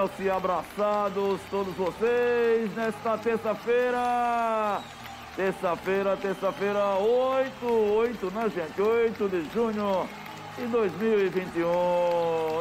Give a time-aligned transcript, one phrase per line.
[0.00, 4.80] Sintam-se abraçados todos vocês nesta terça-feira.
[5.36, 8.80] Terça-feira, terça-feira, 8, 8, né, gente?
[8.80, 10.08] 8 de junho
[10.56, 11.66] de 2021.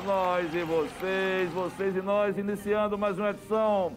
[0.06, 3.94] Nós e vocês, vocês e nós, iniciando mais uma edição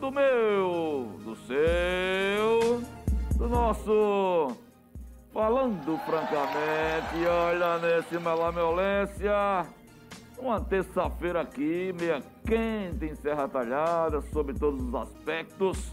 [0.00, 2.82] do meu, do seu,
[3.36, 4.56] do nosso.
[5.30, 9.81] Falando francamente, olha nesse Melameolência.
[10.42, 15.92] Uma terça-feira aqui, meia quente em Serra Talhada, sobre todos os aspectos.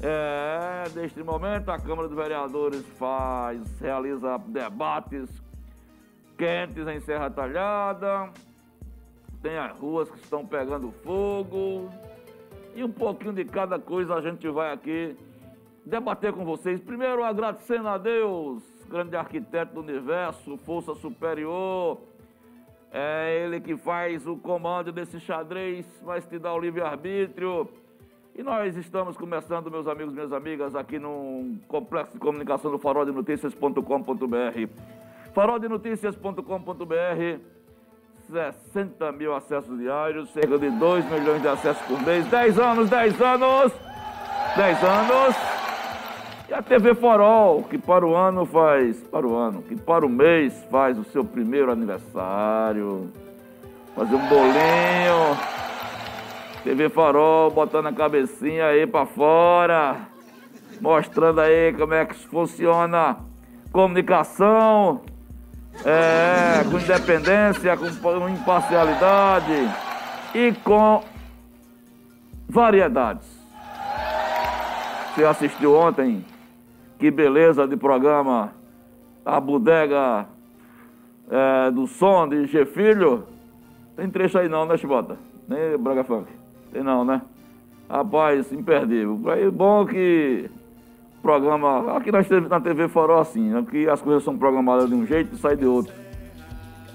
[0.00, 5.28] É, neste momento a Câmara dos Vereadores faz, realiza debates
[6.38, 8.30] quentes em Serra Talhada.
[9.42, 11.90] Tem as ruas que estão pegando fogo.
[12.72, 15.16] E um pouquinho de cada coisa a gente vai aqui
[15.84, 16.80] debater com vocês.
[16.80, 21.98] Primeiro, agradecendo a Deus, grande arquiteto do universo, força superior.
[22.92, 27.68] É ele que faz o comando desse xadrez, mas te dá o livre-arbítrio.
[28.34, 32.78] E nós estamos começando, meus amigos e minhas amigas, aqui no Complexo de Comunicação do
[32.78, 33.80] Farol de Notícias.com.br.
[35.32, 37.40] Faroldenotícias.com.br
[38.30, 43.20] 60 mil acessos diários, cerca de 2 milhões de acessos por mês, 10 anos, 10
[43.20, 43.72] anos,
[44.56, 45.65] 10 anos.
[46.48, 50.08] E a TV Farol, que para o ano faz, para o ano, que para o
[50.08, 53.10] mês faz o seu primeiro aniversário.
[53.96, 55.36] Fazer um bolinho.
[56.62, 59.96] TV Farol botando a cabecinha aí para fora.
[60.80, 63.16] Mostrando aí como é que funciona
[63.72, 65.00] comunicação.
[65.84, 69.68] É, com independência, com imparcialidade
[70.32, 71.02] e com
[72.48, 73.26] variedades.
[75.12, 76.24] Você assistiu ontem
[76.98, 78.52] que beleza de programa.
[79.24, 80.26] A bodega
[81.30, 83.24] é, do som de G Filho.
[83.96, 85.16] Tem trecho aí não, né, Chibota?
[85.48, 86.30] Nem Braga Funk.
[86.72, 87.22] Tem não, né?
[87.88, 89.20] Rapaz, imperdível.
[89.30, 90.50] Aí bom que
[91.22, 91.96] programa.
[91.96, 95.34] Aqui nós temos na TV Farol assim, aqui as coisas são programadas de um jeito
[95.34, 95.92] e saem de outro.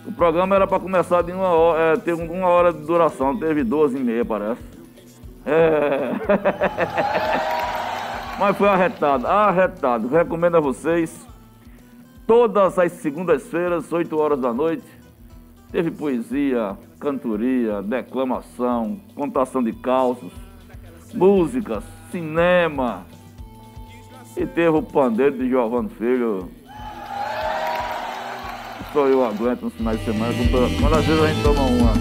[0.06, 3.64] O programa era para começar de uma hora, é, ter uma hora de duração, teve
[3.64, 4.62] 12 e meia, parece.
[5.46, 6.12] É.
[8.42, 10.08] Mas foi arretado, arretado.
[10.08, 11.28] Recomendo a vocês.
[12.26, 14.84] Todas as segundas-feiras, 8 horas da noite,
[15.72, 20.34] teve poesia, cantoria, declamação, contação de causos,
[21.14, 23.06] músicas, cinema.
[24.36, 26.50] E teve o pandeiro de Giovanni Filho.
[28.92, 30.34] Só eu aguento nos finais de semana.
[30.80, 31.94] Quando às vezes a gente toma uma.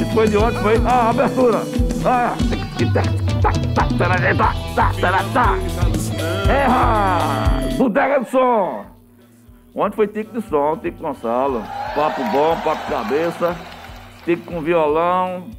[0.00, 0.76] E de ontem, foi.
[0.86, 1.58] Ah, abertura!
[2.06, 2.36] Ah,
[6.48, 7.76] Erra!
[7.76, 8.86] Bodega do som!
[9.74, 11.62] Ontem foi tique de som, tique Gonçalo.
[11.94, 13.54] Papo bom, papo cabeça,
[14.24, 15.50] tique com violão.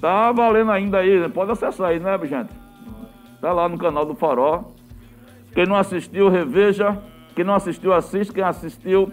[0.00, 2.52] Tá valendo ainda aí, pode acessar aí, né, gente?
[3.40, 4.74] Tá lá no canal do Farol.
[5.54, 6.98] Quem não assistiu, reveja.
[7.34, 8.34] Quem não assistiu, assiste.
[8.34, 9.10] Quem assistiu,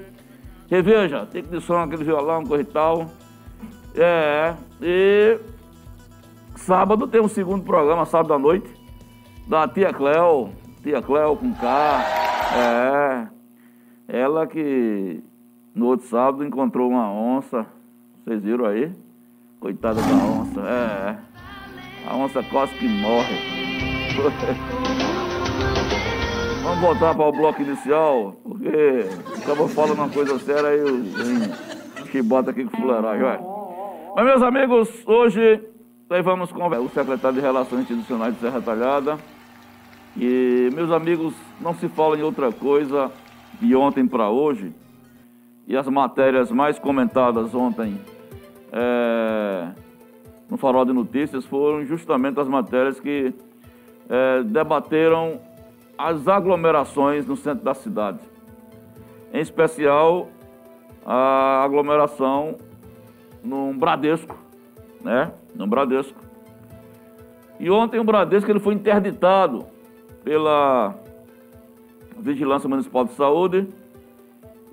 [0.69, 1.25] reveja.
[1.31, 3.05] Tique de som, aquele violão, coisa e tal.
[3.95, 5.39] É, e
[6.67, 8.69] Sábado tem um segundo programa, sábado à noite,
[9.47, 10.49] da tia Cleo,
[10.83, 12.03] tia Cleo com K.
[12.57, 13.25] É.
[14.09, 15.23] Ela que
[15.73, 17.65] no outro sábado encontrou uma onça.
[18.21, 18.91] Vocês viram aí?
[19.61, 20.59] Coitada da onça.
[20.59, 21.15] É.
[22.05, 23.37] A onça quase que morre.
[26.63, 29.05] Vamos voltar para o bloco inicial, porque
[29.37, 31.05] estava falando uma coisa séria aí o
[32.07, 33.39] chibota aqui com fuleiragem, vai.
[34.17, 35.76] Mas meus amigos, hoje
[36.09, 39.17] nós vamos conversar o secretário de Relações Institucionais de Serra Talhada.
[40.15, 43.11] E, meus amigos, não se fala em outra coisa
[43.59, 44.73] de ontem para hoje.
[45.67, 47.99] E as matérias mais comentadas ontem
[48.71, 49.67] é,
[50.49, 53.33] no Farol de Notícias foram justamente as matérias que
[54.09, 55.41] é, debateram
[55.97, 58.19] as aglomerações no centro da cidade.
[59.33, 60.29] Em especial,
[61.05, 62.55] a aglomeração
[63.43, 64.46] no Bradesco,
[65.07, 65.31] né?
[65.55, 66.19] No Bradesco.
[67.59, 69.65] E ontem o Bradesco ele foi interditado
[70.21, 70.93] pela
[72.19, 73.67] Vigilância Municipal de Saúde.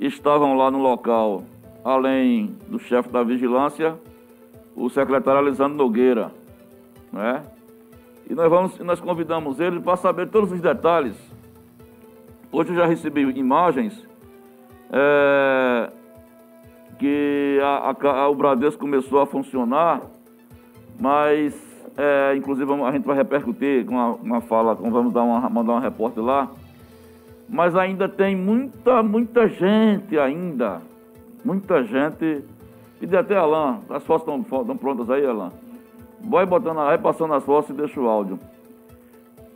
[0.00, 1.44] Estavam lá no local,
[1.84, 3.96] além do chefe da vigilância,
[4.74, 6.32] o secretário Alisandro Nogueira,
[7.12, 7.42] né?
[8.28, 11.16] E nós, vamos, nós convidamos ele para saber todos os detalhes.
[12.50, 14.04] Hoje eu já recebi imagens
[14.90, 15.92] é,
[16.98, 20.00] que a, a, o Bradesco começou a funcionar,
[20.98, 21.54] mas
[21.96, 25.78] é, inclusive a gente vai repercutir com uma, uma fala, vamos dar uma, mandar um
[25.78, 26.50] repórter lá,
[27.48, 30.80] mas ainda tem muita, muita gente ainda,
[31.44, 32.42] muita gente,
[33.00, 35.50] e até Alain, as fotos estão, prontas aí, Alain?
[36.20, 38.38] Vai botando aí, passando as fotos e deixa o áudio.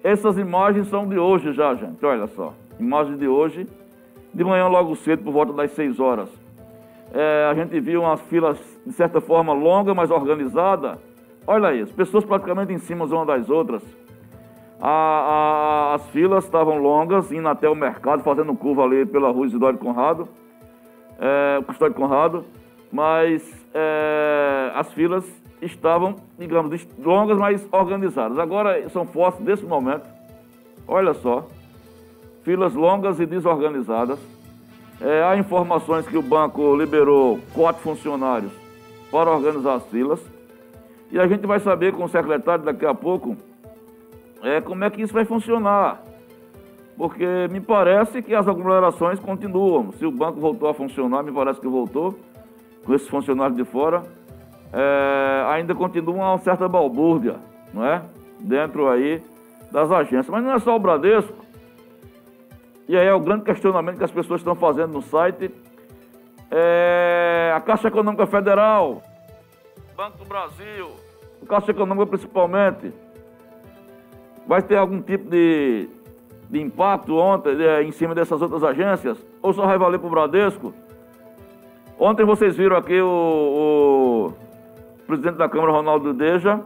[0.05, 3.67] Essas imagens são de hoje já, gente, olha só, imagens de hoje,
[4.33, 6.29] de manhã logo cedo, por volta das 6 horas.
[7.13, 10.99] É, a gente viu umas filas, de certa forma, longa, mas organizada,
[11.51, 13.83] Olha aí, as pessoas praticamente em cima umas das outras.
[14.79, 19.47] A, a, as filas estavam longas, indo até o mercado, fazendo curva ali pela rua
[19.47, 20.29] Isidoro Conrado,
[21.19, 22.45] é, Custódio Conrado,
[22.93, 23.43] mas
[23.73, 25.25] é, as filas
[25.63, 28.39] estavam, digamos, longas, mas organizadas.
[28.39, 30.07] Agora são fotos desse momento,
[30.87, 31.49] olha só,
[32.43, 34.19] filas longas e desorganizadas.
[35.01, 38.53] É, há informações que o banco liberou quatro funcionários
[39.11, 40.38] para organizar as filas.
[41.11, 43.37] E a gente vai saber com o secretário daqui a pouco
[44.43, 46.03] é, como é que isso vai funcionar.
[46.97, 49.93] Porque me parece que as aglomerações continuam.
[49.93, 52.19] Se o banco voltou a funcionar, me parece que voltou,
[52.85, 54.03] com esses funcionários de fora,
[54.73, 57.37] é, ainda continua uma certa balbúrdia,
[57.73, 58.03] não é?
[58.41, 59.23] Dentro aí
[59.71, 60.29] das agências.
[60.29, 61.47] Mas não é só o Bradesco.
[62.89, 65.51] E aí é o grande questionamento que as pessoas estão fazendo no site.
[66.51, 69.03] É, a Caixa Econômica Federal
[69.99, 70.93] Banco do Brasil,
[71.43, 72.93] o Caixa Econômica principalmente,
[74.47, 75.89] vai ter algum tipo de,
[76.49, 79.19] de impacto ontem de, em cima dessas outras agências?
[79.43, 80.73] Ou só vai valer para o Bradesco?
[81.99, 83.09] Ontem vocês viram aqui o,
[84.29, 86.61] o presidente da Câmara, Ronaldo Deja,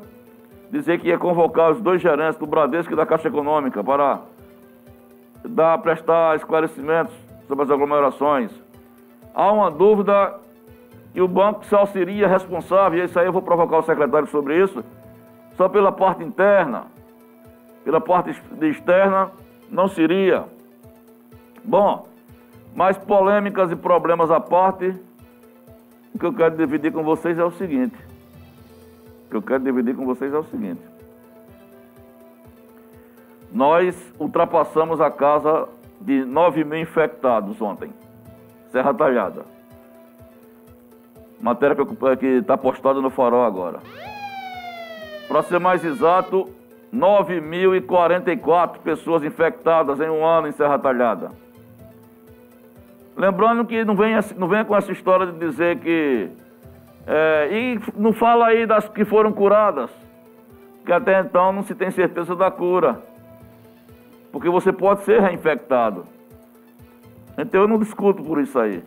[0.70, 4.20] dizer que ia convocar os dois gerentes do Bradesco e da Caixa Econômica para
[5.42, 7.14] dar, prestar esclarecimentos
[7.48, 8.52] sobre as aglomerações.
[9.34, 10.38] Há uma dúvida
[11.14, 14.62] e o banco só seria responsável, e isso aí eu vou provocar o secretário sobre
[14.62, 14.82] isso,
[15.56, 16.84] só pela parte interna,
[17.84, 18.30] pela parte
[18.62, 19.30] externa,
[19.70, 20.44] não seria.
[21.64, 22.06] Bom,
[22.74, 24.94] mais polêmicas e problemas à parte,
[26.14, 27.96] o que eu quero dividir com vocês é o seguinte.
[29.26, 30.82] O que eu quero dividir com vocês é o seguinte.
[33.50, 35.68] Nós ultrapassamos a casa
[36.00, 37.92] de 9 mil infectados ontem.
[38.70, 39.51] Serra Talhada.
[41.42, 41.76] Matéria
[42.16, 43.80] que está postada no farol agora.
[45.26, 46.48] Para ser mais exato,
[46.94, 51.32] 9.044 pessoas infectadas em um ano em Serra Talhada.
[53.16, 56.30] Lembrando que não venha, não venha com essa história de dizer que.
[57.04, 59.90] É, e não fala aí das que foram curadas,
[60.86, 63.02] que até então não se tem certeza da cura.
[64.30, 66.06] Porque você pode ser reinfectado.
[67.36, 68.82] Então eu não discuto por isso aí.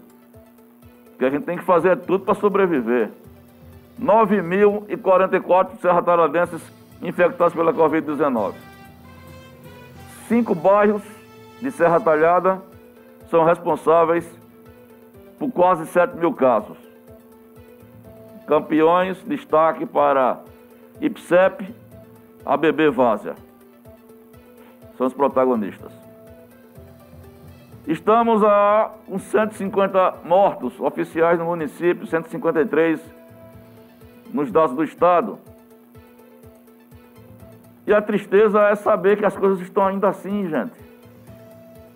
[1.18, 3.12] Que a gente tem que fazer é tudo para sobreviver.
[4.02, 6.62] 9.044 serrataradenses
[7.02, 8.54] infectados pela Covid-19.
[10.28, 11.04] Cinco bairros
[11.62, 12.62] de Serra Talhada
[13.30, 14.28] são responsáveis
[15.40, 16.78] por quase 7 mil casos.
[18.48, 20.40] Campeões, destaque para
[21.02, 21.74] IPSEP,
[22.46, 23.36] ABB Várzea.
[24.98, 26.05] São os protagonistas.
[27.87, 32.99] Estamos a uns 150 mortos oficiais no município, 153
[34.33, 35.37] nos dados do Estado.
[37.85, 40.73] E a tristeza é saber que as coisas estão ainda assim, gente.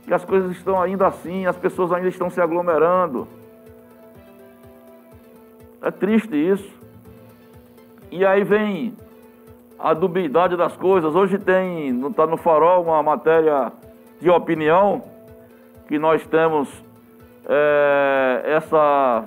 [0.05, 3.27] Que as coisas estão ainda assim, as pessoas ainda estão se aglomerando.
[5.81, 6.71] É triste isso.
[8.11, 8.95] E aí vem
[9.79, 11.15] a dubiedade das coisas.
[11.15, 13.71] Hoje tem, está no farol uma matéria
[14.21, 15.01] de opinião
[15.89, 16.69] que nós temos
[17.47, 19.25] é, essa,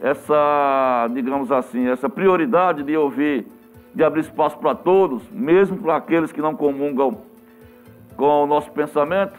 [0.00, 3.48] essa, digamos assim, essa prioridade de ouvir,
[3.92, 7.18] de abrir espaço para todos, mesmo para aqueles que não comungam
[8.16, 9.36] com o nosso pensamento,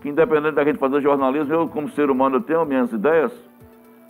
[0.00, 3.32] que independente da gente fazer jornalismo, eu como ser humano eu tenho minhas ideias,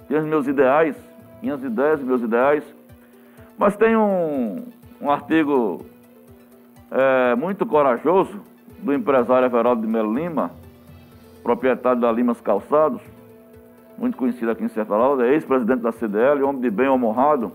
[0.06, 0.94] tenho meus ideais,
[1.42, 2.62] minhas ideias e meus ideais,
[3.58, 4.62] mas tem um,
[5.00, 5.84] um artigo
[6.88, 8.40] é, muito corajoso
[8.78, 10.52] do empresário Everaldo de Melo Lima,
[11.46, 13.00] proprietário da Limas Calçados,
[13.96, 17.52] muito conhecido aqui em Serra é ex-presidente da CDL, homem de bem honrado.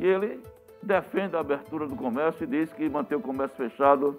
[0.00, 0.40] E ele
[0.82, 4.16] defende a abertura do comércio e diz que manter o comércio fechado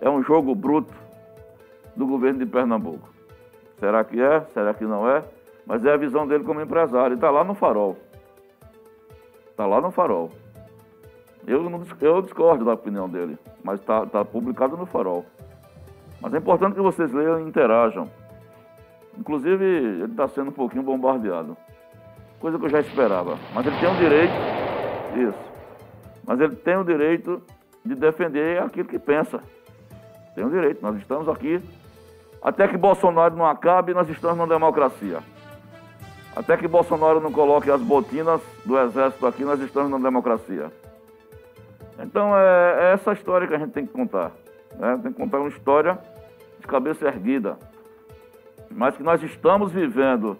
[0.00, 0.94] é um jogo bruto
[1.94, 3.06] do governo de Pernambuco.
[3.78, 4.40] Será que é?
[4.54, 5.22] Será que não é?
[5.66, 7.16] Mas é a visão dele como empresário.
[7.16, 7.98] Está lá no farol.
[9.50, 10.32] Está lá no farol.
[11.46, 15.24] Eu, não, eu discordo da opinião dele, mas está tá publicado no Farol.
[16.20, 18.10] Mas é importante que vocês leiam e interajam.
[19.16, 21.56] Inclusive, ele está sendo um pouquinho bombardeado.
[22.40, 23.36] Coisa que eu já esperava.
[23.54, 24.32] Mas ele tem o direito.
[25.16, 25.48] Isso.
[26.26, 27.42] Mas ele tem o direito
[27.84, 29.40] de defender aquilo que pensa.
[30.34, 30.80] Tem o direito.
[30.82, 31.60] Nós estamos aqui.
[32.40, 35.18] Até que Bolsonaro não acabe, nós estamos numa democracia.
[36.36, 40.70] Até que Bolsonaro não coloque as botinas do exército aqui, nós estamos numa democracia.
[41.98, 44.30] Então é, é essa história que a gente tem que contar.
[44.78, 44.98] Né?
[45.02, 45.98] Tem que contar uma história
[46.60, 47.58] de cabeça erguida.
[48.70, 50.38] Mas que nós estamos vivendo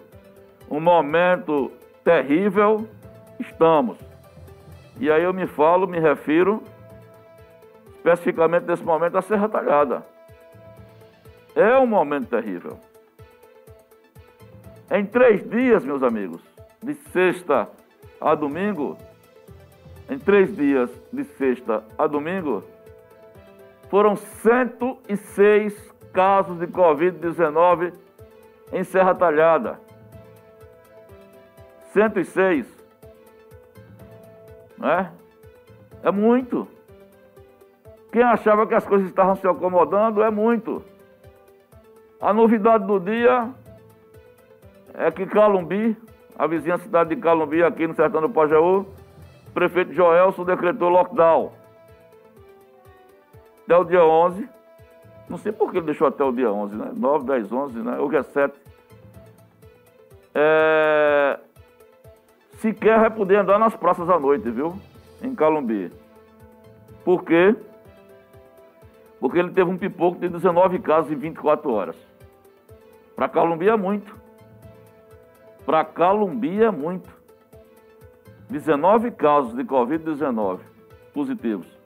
[0.69, 1.71] um momento
[2.03, 2.87] terrível,
[3.39, 3.97] estamos.
[4.99, 6.63] E aí eu me falo, me refiro
[7.97, 10.05] especificamente nesse momento à Serra Talhada.
[11.55, 12.79] É um momento terrível.
[14.91, 16.41] Em três dias, meus amigos,
[16.81, 17.69] de sexta
[18.19, 18.97] a domingo,
[20.09, 22.63] em três dias, de sexta a domingo,
[23.89, 27.93] foram 106 casos de Covid-19
[28.71, 29.79] em Serra Talhada.
[31.91, 32.67] 106.
[34.77, 35.11] Né?
[36.03, 36.67] É muito.
[38.11, 40.83] Quem achava que as coisas estavam se acomodando é muito.
[42.21, 43.49] A novidade do dia
[44.93, 45.97] é que Calumbi,
[46.37, 48.85] a vizinha cidade de Calumbi, aqui no sertão do Pajeú,
[49.47, 51.58] o prefeito Joelson decretou lockdown.
[53.69, 54.49] Até o dia 11.
[55.29, 56.91] Não sei por que ele deixou até o dia 11, né?
[56.91, 57.99] 9, 10, 11, né?
[57.99, 58.59] Hoje é 7.
[60.33, 61.39] É...
[62.53, 64.75] Sequer vai poder andar nas praças à noite, viu?
[65.21, 65.91] Em Calumbi.
[67.05, 67.55] Por quê?
[69.19, 71.95] Porque ele teve um pipoco de 19 casos em 24 horas.
[73.15, 74.17] Para Calumbi é muito.
[75.63, 77.07] Para Calumbi é muito.
[78.49, 80.57] 19 casos de Covid-19
[81.13, 81.78] positivos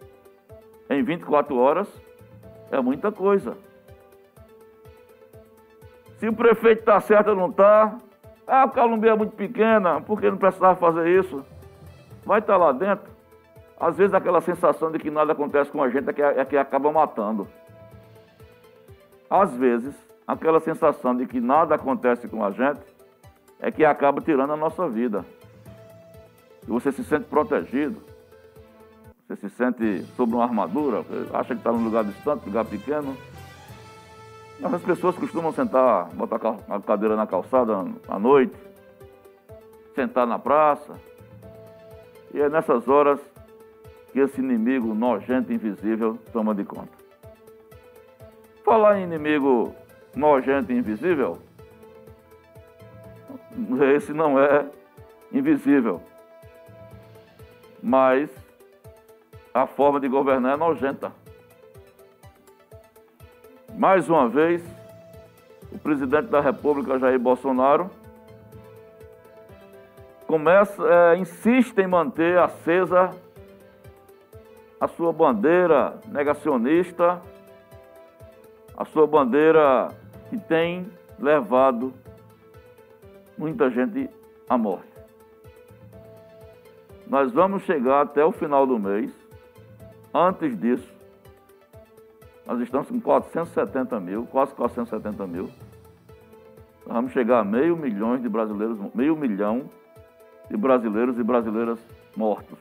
[0.93, 1.87] em 24 horas
[2.71, 3.57] é muita coisa.
[6.17, 7.97] Se o prefeito está certo ou não está,
[8.47, 11.45] ah, o Calumbi é muito pequena, porque não precisava fazer isso?
[12.25, 13.11] Vai estar tá lá dentro.
[13.79, 16.57] Às vezes aquela sensação de que nada acontece com a gente é que, é que
[16.57, 17.47] acaba matando.
[19.29, 19.95] Às vezes,
[20.27, 22.81] aquela sensação de que nada acontece com a gente
[23.59, 25.25] é que acaba tirando a nossa vida.
[26.67, 27.99] E você se sente protegido.
[29.27, 33.15] Você se sente sob uma armadura, acha que está num lugar distante, lugar pequeno.
[34.59, 36.39] Mas as pessoas costumam sentar, botar
[36.69, 38.53] a cadeira na calçada à noite,
[39.95, 40.93] sentar na praça.
[42.33, 43.19] E é nessas horas
[44.11, 46.91] que esse inimigo nojento e invisível toma de conta.
[48.63, 49.73] Falar em inimigo
[50.15, 51.39] nojento e invisível,
[53.95, 54.65] esse não é
[55.31, 56.01] invisível
[57.83, 58.29] mas
[59.53, 61.11] a forma de governar é nojenta.
[63.77, 64.63] Mais uma vez,
[65.71, 67.89] o presidente da República, Jair Bolsonaro,
[70.25, 73.11] começa, é, insiste em manter acesa
[74.79, 77.21] a sua bandeira negacionista,
[78.75, 79.89] a sua bandeira
[80.29, 80.87] que tem
[81.19, 81.93] levado
[83.37, 84.09] muita gente
[84.49, 84.91] à morte.
[87.07, 89.22] Nós vamos chegar até o final do mês.
[90.13, 90.93] Antes disso,
[92.45, 95.49] nós estamos com 470 mil, quase 470 mil.
[96.85, 99.69] Nós vamos chegar a meio milhão de brasileiros, meio milhão
[100.49, 101.79] de brasileiros e brasileiras
[102.15, 102.59] mortos.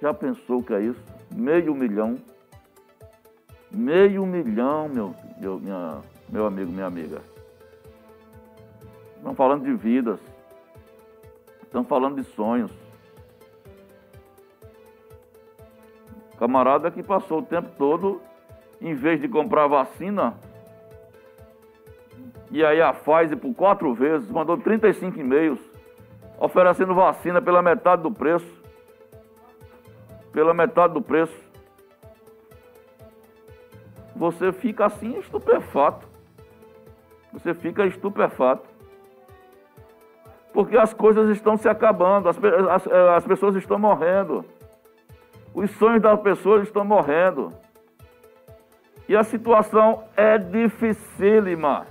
[0.00, 1.00] Já pensou o que é isso?
[1.34, 2.16] Meio milhão.
[3.70, 7.20] Meio milhão, meu, meu, minha, meu amigo, minha amiga.
[9.16, 10.20] Estamos falando de vidas.
[11.62, 12.81] Estamos falando de sonhos.
[16.42, 18.20] Camarada que passou o tempo todo,
[18.80, 20.34] em vez de comprar vacina,
[22.50, 25.60] e aí a Pfizer por quatro vezes mandou 35 e-mails
[26.40, 28.60] oferecendo vacina pela metade do preço.
[30.32, 31.40] Pela metade do preço.
[34.16, 36.08] Você fica assim estupefato.
[37.32, 38.68] Você fica estupefato
[40.52, 44.44] porque as coisas estão se acabando, as, as, as pessoas estão morrendo,
[45.54, 47.52] os sonhos das pessoas estão morrendo.
[49.08, 51.86] E a situação é dificílima.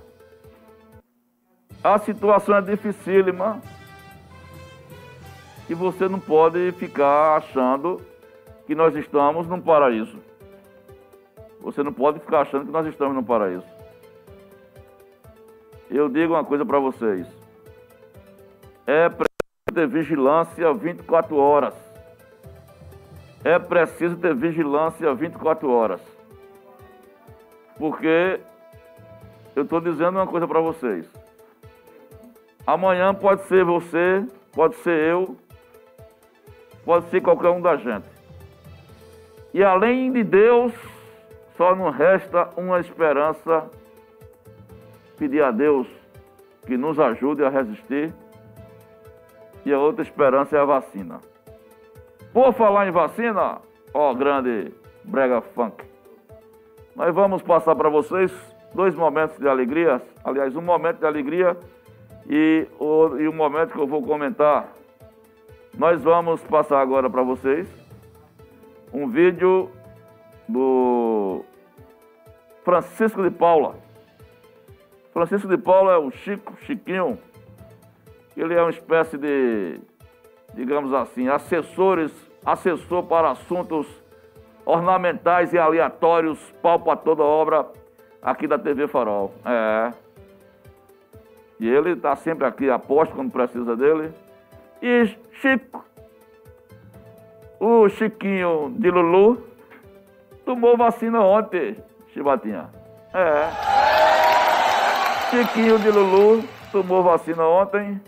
[1.84, 3.62] A situação é dificílima.
[5.70, 8.02] E você não pode ficar achando
[8.66, 10.20] que nós estamos num paraíso.
[11.60, 13.66] Você não pode ficar achando que nós estamos num paraíso.
[15.90, 17.42] Eu digo uma coisa para vocês
[18.92, 21.74] é preciso ter vigilância 24 horas.
[23.44, 26.02] É preciso ter vigilância 24 horas.
[27.78, 28.40] Porque
[29.56, 31.06] eu estou dizendo uma coisa para vocês.
[32.66, 35.36] Amanhã pode ser você, pode ser eu,
[36.86, 38.06] pode ser qualquer um da gente.
[39.54, 40.72] E além de Deus,
[41.58, 43.70] só não resta uma esperança:
[45.18, 45.88] pedir a Deus
[46.66, 48.14] que nos ajude a resistir.
[49.66, 51.20] E a outra esperança é a vacina.
[52.34, 53.58] Por falar em vacina,
[53.94, 54.74] ó, grande
[55.04, 55.84] brega funk,
[56.96, 58.32] nós vamos passar para vocês
[58.74, 60.02] dois momentos de alegria.
[60.24, 61.58] Aliás, um momento de alegria
[62.30, 64.70] e o, e o momento que eu vou comentar.
[65.78, 67.68] Nós vamos passar agora para vocês
[68.94, 69.70] um vídeo
[70.48, 71.44] do
[72.64, 73.76] Francisco de Paula.
[75.14, 77.18] Francisco de Paula é o Chico, Chiquinho.
[78.36, 79.80] Ele é uma espécie de,
[80.54, 82.12] digamos assim, assessores,
[82.46, 83.88] assessor para assuntos
[84.66, 87.66] ornamentais e aleatórios, pau para toda obra
[88.22, 89.34] aqui da TV Farol.
[89.46, 89.94] É.
[91.60, 94.14] E ele está sempre aqui, aposto quando precisa dele.
[94.82, 95.86] E Chico,
[97.60, 99.46] o Chiquinho de Lulu,
[100.44, 101.78] tomou vacina ontem,
[102.14, 102.70] Chibatinha.
[103.14, 103.48] É.
[105.30, 108.02] Chiquinho de Lulu tomou vacina ontem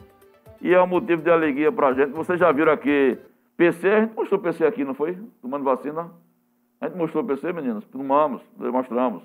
[0.64, 2.12] e é um motivo de alegria pra gente.
[2.12, 3.20] Vocês já viram aqui
[3.58, 5.18] PC, a gente mostrou PC aqui, não foi?
[5.42, 6.10] Tomando vacina.
[6.80, 7.86] A gente mostrou PC, meninos?
[7.88, 9.22] Tomamos, demonstramos.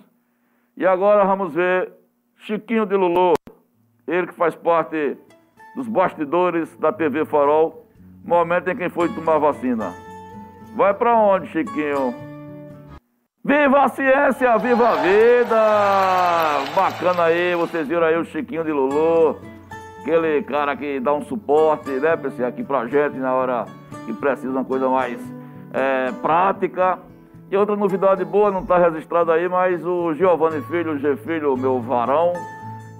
[0.76, 1.92] E agora vamos ver
[2.38, 3.34] Chiquinho de Lulu,
[4.06, 5.16] ele que faz parte
[5.76, 7.86] dos bastidores da TV Farol,
[8.24, 9.92] momento em que foi tomar vacina.
[10.76, 12.14] Vai para onde, Chiquinho?
[13.44, 15.56] Viva a ciência, viva a vida!
[16.74, 19.40] Bacana aí, vocês viram aí o Chiquinho de Lulu,
[20.08, 23.66] aquele cara que dá um suporte, né, aqui pra gente na hora
[24.06, 25.20] que precisa uma coisa mais
[25.72, 26.98] é, prática.
[27.50, 31.56] E outra novidade boa, não está registrado aí, mas o Giovanni Filho, o G Filho,
[31.56, 32.32] meu varão,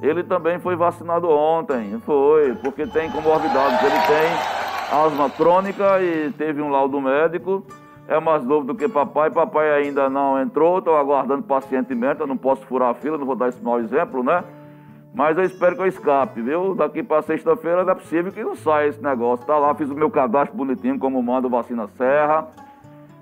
[0.02, 1.98] ele também foi vacinado ontem.
[2.04, 3.82] Foi, porque tem comorbidades.
[3.82, 7.62] Ele tem asma crônica e teve um laudo médico.
[8.06, 9.30] É mais novo do que papai.
[9.30, 12.20] Papai ainda não entrou, estou aguardando pacientemente.
[12.20, 14.42] Eu não posso furar a fila, não vou dar esse mau exemplo, né?
[15.18, 16.76] Mas eu espero que eu escape, viu?
[16.76, 19.44] Daqui para sexta-feira não é possível que não saia esse negócio.
[19.44, 22.46] Tá lá, fiz o meu cadastro bonitinho, como manda o Vacina Serra.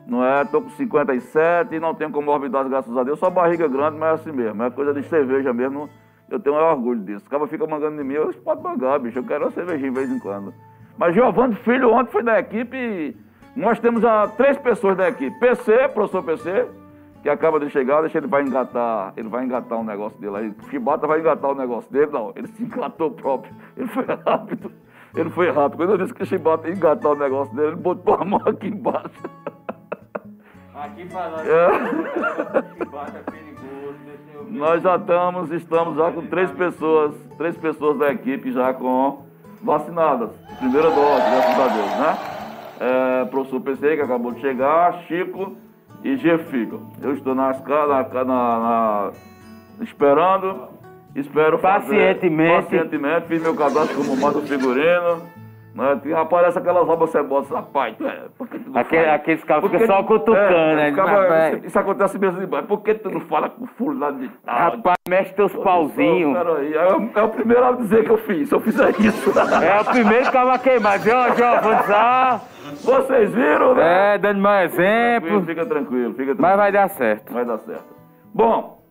[0.07, 0.45] Não é?
[0.45, 3.19] Tô com 57 e não tenho comorbidade, graças a Deus.
[3.19, 4.63] Só barriga grande, mas é assim mesmo.
[4.63, 5.89] É coisa de cerveja mesmo.
[6.29, 7.25] Eu tenho orgulho disso.
[7.27, 9.19] O cara fica mangando de mim, eu pode mangar, bicho.
[9.19, 10.53] Eu quero uma cervejinha de vez em quando.
[10.99, 13.17] Mas Giovanni Filho ontem foi da equipe
[13.57, 15.35] nós temos a três pessoas da equipe.
[15.41, 16.67] PC, professor PC,
[17.27, 20.55] que acaba de chegar, deixa ele vai engatar, ele vai engatar um negócio dele aí.
[20.71, 23.53] Chibata vai engatar o um negócio dele, não, ele se engatou próprio.
[23.77, 24.73] Ele foi rápido.
[25.13, 25.77] Ele foi rápido.
[25.77, 28.41] Quando eu disse que o Chibata ia engatar o negócio dele, ele botou a mão
[28.47, 29.11] aqui embaixo.
[30.73, 31.69] Aqui para nós, é.
[32.79, 33.97] Chibata é perigoso.
[34.49, 39.25] Nós já estamos, estamos já com três pessoas, três pessoas da equipe já com
[39.65, 40.31] vacinadas.
[40.59, 42.19] Primeira dose, graças a Deus, né?
[42.79, 45.66] É, professor PC, que acabou de chegar, Chico
[46.03, 46.91] e G Figo.
[47.01, 49.13] Eu estou na, na, na, na
[49.81, 50.69] esperando,
[51.15, 52.65] espero pacientemente.
[52.65, 55.23] Fazer, pacientemente, fiz meu cadastro como manda figurino.
[55.77, 56.01] Né?
[56.15, 59.15] Aparece aquelas obras cebosas, rapaz, é, por que tu não Aquele, fala?
[59.17, 60.47] Aqueles caras que ficam só tu- cutucando,
[60.81, 61.53] é, né?
[61.57, 62.65] isso, isso acontece mesmo demais.
[62.65, 64.55] Por que tu não fala com fulano de tal?
[64.57, 66.33] rapaz, mexe teus pauzinhos.
[66.37, 69.33] Peraí, é, é o primeiro a dizer que eu fiz, eu fizer isso.
[69.39, 70.99] É o primeiro que vai queimar.
[70.99, 72.41] Viu, Giovanni Sá?
[72.83, 74.15] Vocês viram, né?
[74.15, 75.47] É, dando mais Tranquilo, exemplo.
[75.47, 76.43] fica tranquilo, fica tranquilo.
[76.43, 77.33] Mas vai dar certo.
[77.33, 77.85] Vai dar certo.
[78.35, 78.83] Bom,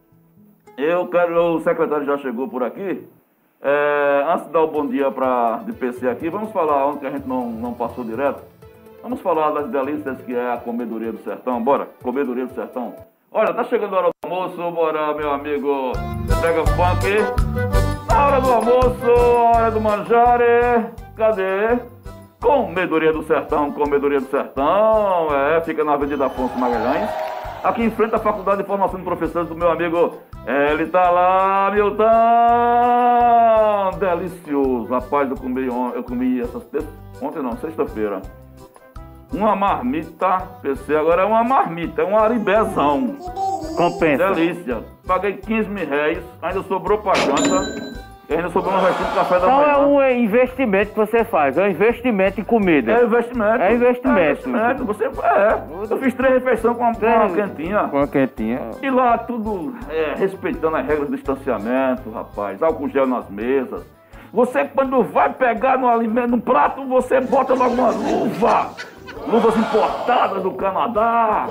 [0.78, 1.56] eu quero.
[1.56, 3.08] O secretário já chegou por aqui.
[3.68, 7.08] É, antes de dar o bom dia para de PC aqui, vamos falar onde que
[7.08, 8.44] a gente não, não passou direto.
[9.02, 11.64] Vamos falar das delícias que é a comedoria do sertão.
[11.64, 12.94] Bora, comedoria do sertão.
[13.32, 15.94] Olha, tá chegando a hora do almoço, bora, meu amigo.
[16.44, 18.14] Pega funk.
[18.14, 19.12] A hora do almoço,
[19.56, 20.92] hora do manjare.
[21.18, 21.80] Cadê?
[22.40, 27.10] Comedoria do Sertão, Comedoria do Sertão, é, fica na Avenida Afonso Magalhães,
[27.64, 30.14] aqui em frente à Faculdade de Formação de Professores do meu amigo,
[30.48, 32.06] ele tá lá, Milton,
[34.00, 36.88] delicioso, rapaz, eu comi, eu comi essas, terça-
[37.22, 38.22] ontem não, sexta-feira,
[39.34, 43.16] uma marmita, PC, agora é uma marmita, é um aribezão,
[43.76, 44.34] Compensa.
[44.34, 47.96] delícia, paguei 15 mil reais, ainda sobrou pra janta,
[48.28, 49.74] e ainda sobrou um restinho de café da Qual manhã.
[49.74, 51.58] é o investimento que você faz?
[51.58, 52.92] É um investimento em comida.
[52.92, 53.62] É investimento.
[53.62, 54.20] É investimento.
[54.20, 54.86] É investimento.
[54.86, 55.62] Você, é.
[55.90, 57.84] Eu fiz três refeições com uma, com uma quentinha.
[57.84, 58.62] Com a quentinha.
[58.82, 62.64] E lá tudo é, respeitando as regras do distanciamento, rapaz.
[62.64, 63.86] Álcool gel nas mesas.
[64.34, 68.72] Você quando vai pegar no alimento, no prato, você bota logo uma luva.
[69.28, 71.48] Luvas importadas do Canadá.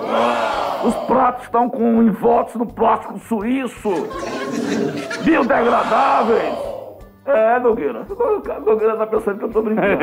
[0.84, 3.90] Os pratos estão com envoltos no plástico suíço,
[5.24, 6.74] biodegradáveis.
[7.26, 8.06] É, Nogueira.
[8.66, 10.02] Nogueira tá pensando que eu tô brincando.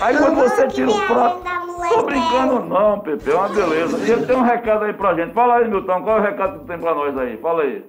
[0.00, 1.42] Aí quando você tira o prato.
[1.88, 3.98] Tô brincando não, Pepe, é uma beleza.
[3.98, 5.32] E ele tem um recado aí pra gente.
[5.32, 7.36] Fala aí, Milton, qual é o recado que tem pra nós aí?
[7.38, 7.84] Fala aí.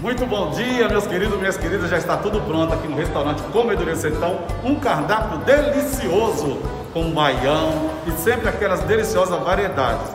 [0.00, 1.90] Muito bom dia, meus queridos, minhas queridas.
[1.90, 4.40] Já está tudo pronto aqui no restaurante Comedoria Sertão.
[4.64, 6.58] Um cardápio delicioso
[6.94, 10.10] com baião e sempre aquelas deliciosas variedades.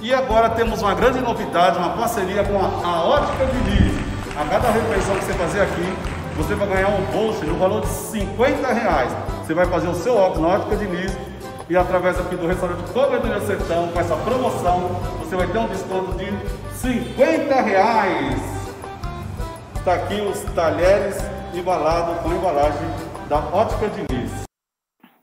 [0.00, 3.92] E agora temos uma grande novidade, uma parceria com a, a Ótica Diniz.
[4.36, 5.94] A cada refeição que você fazer aqui,
[6.36, 9.12] você vai ganhar um bolso no valor de 50 reais.
[9.44, 11.12] Você vai fazer o seu óculos na Ótica Diniz
[11.68, 16.12] e através aqui do restaurante Comedoria Sertão, com essa promoção, você vai ter um desconto
[16.12, 16.32] de
[16.78, 18.53] 50 reais.
[19.84, 21.18] Está aqui os talheres
[21.52, 22.88] embalados com embalagem
[23.28, 24.32] da Ótica Diniz.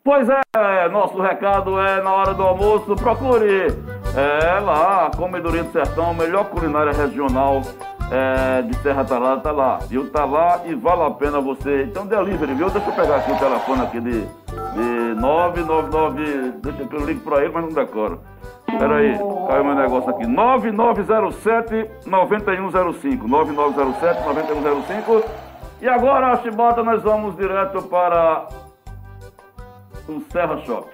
[0.03, 3.69] Pois é, nosso recado é na hora do almoço, procure
[4.15, 7.63] é, lá, a Comedoria do Sertão, melhor culinária regional
[8.11, 10.11] é, de Serra Talada, tá lá, viu?
[10.11, 11.83] Tá lá e vale a pena você.
[11.83, 12.69] Então, delivery, viu?
[12.69, 17.53] Deixa eu pegar aqui o telefone aqui de, de 999, deixa eu ligo pra ele,
[17.53, 18.19] mas não decoro.
[18.67, 20.25] Espera aí, caiu meu negócio aqui.
[20.25, 23.23] 9907-9105.
[23.23, 25.23] 9907-9105.
[25.81, 28.49] E agora, Chibata, nós vamos direto para
[30.07, 30.89] o Serra Shop.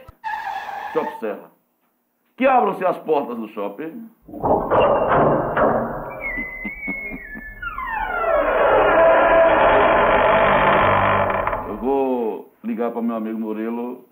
[0.94, 1.58] Shop Serra.
[2.36, 4.08] Que abram-se as portas do shopping.
[12.78, 14.06] Ligar para meu amigo Murilo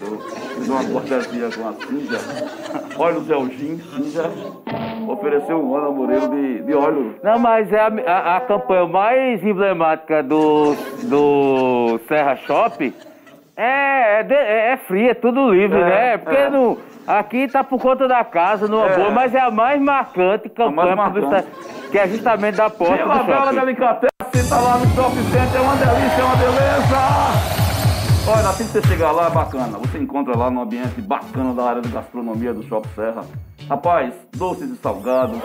[0.00, 2.18] eu fiz uma cortesia com a Cinja.
[2.98, 4.30] Olha o Zelginho, Cinja.
[5.08, 7.14] Ofereceu um ano a Moreira de, de óleo.
[7.22, 10.74] Não, mas é a, a, a, campanha mais emblemática do,
[11.04, 12.94] do Serra Shop
[13.56, 16.18] é, é, é, é fria, é tudo livre, é, né?
[16.18, 16.50] Porque é.
[16.50, 18.96] no, aqui tá por conta da casa, numa é.
[18.96, 21.48] boa, mas é a mais marcante campanha mais marcante.
[21.90, 25.60] que é justamente da porta Vila do Bela Delicatessen, tá lá no Shopping Center, é
[25.60, 27.65] uma delícia, é uma beleza!
[28.28, 29.78] Olha, assim que você chegar lá, é bacana.
[29.78, 33.24] Você encontra lá no ambiente bacana da área de gastronomia do Shopping Serra.
[33.68, 35.38] Rapaz, doces e salgados,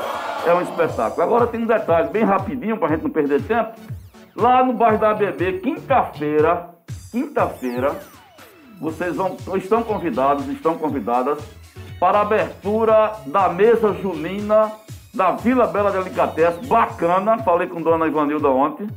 [0.48, 1.22] é um espetáculo.
[1.22, 3.74] Agora tem um detalhe, bem rapidinho, pra gente não perder tempo.
[4.36, 6.70] Lá no bairro da ABB, quinta-feira,
[7.12, 8.00] quinta-feira,
[8.80, 11.38] vocês vão, estão convidados, estão convidadas
[12.00, 14.72] para a abertura da mesa junina
[15.14, 16.68] da Vila Bela Delicatessen.
[16.68, 18.88] Bacana, falei com Dona Ivanilda ontem.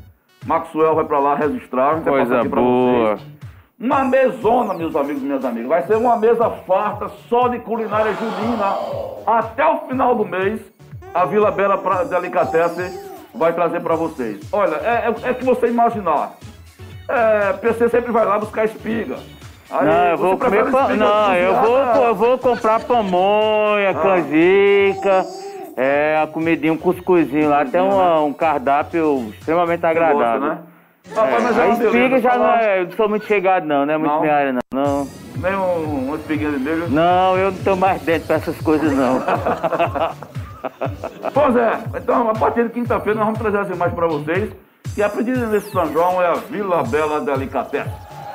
[0.46, 2.00] Maxwell vai para lá registrar.
[2.02, 3.16] Coisa boa.
[3.16, 3.33] Vocês.
[3.84, 5.68] Uma mesona, meus amigos e minhas amigas.
[5.68, 8.78] Vai ser uma mesa farta só de culinária junina.
[9.26, 10.58] Até o final do mês,
[11.12, 11.76] a Vila Bela
[12.08, 12.98] Delicatessen
[13.34, 14.40] vai trazer para vocês.
[14.50, 16.32] Olha, é, é, é, que você imaginar.
[17.06, 19.16] É, PC sempre vai lá buscar espiga.
[19.70, 20.96] Aí, não, eu vou comer pão.
[20.96, 23.94] Não, eu vou, eu vou comprar pamonha, ah.
[23.94, 25.26] canjica,
[25.76, 27.66] é, a comidinha, um cuscuzinho lá.
[27.66, 30.40] Tem um, um cardápio extremamente agradável.
[30.40, 30.73] Gosta, né?
[31.12, 32.80] Rapaz, mas é, a espiga já não é.
[32.80, 34.20] Eu não sou muito chegado, não, não é muito não.
[34.20, 34.60] minha área, não.
[34.72, 35.08] não.
[35.36, 36.88] Nem um, uma espiguinha de milho?
[36.88, 39.20] Não, eu não tô mais dentro pra essas coisas, não.
[41.34, 44.52] pois é, então a partir de quinta-feira nós vamos trazer as imagens pra vocês.
[44.96, 47.92] E a pedida desse São João é a Vila Bela Delicatessen.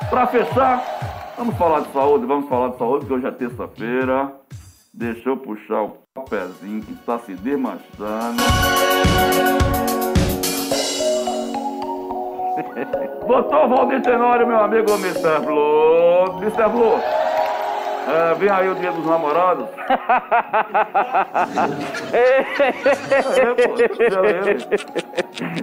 [0.08, 4.32] Pra fechar, vamos falar de saúde, vamos falar de saúde, que hoje é terça-feira.
[4.92, 5.96] Deixa eu puxar o
[6.28, 8.42] pezinho que está se desmanchando.
[13.26, 15.40] Doutor Valdir Tenório, meu amigo Mr.
[15.44, 16.38] Blue.
[16.40, 16.68] Mr.
[16.68, 17.00] Blue,
[18.08, 19.66] é, vem aí o dia dos namorados.
[22.12, 22.42] é,
[23.54, 23.74] pô,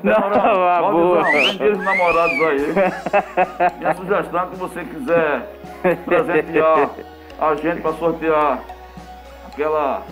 [0.04, 1.24] Não, Namorado, boa.
[1.24, 2.74] Vem dia dos namorados aí.
[3.80, 5.42] Minha sugestão é que você quiser
[6.06, 6.90] presentear
[7.40, 8.60] a gente para sortear
[9.52, 10.04] aquela...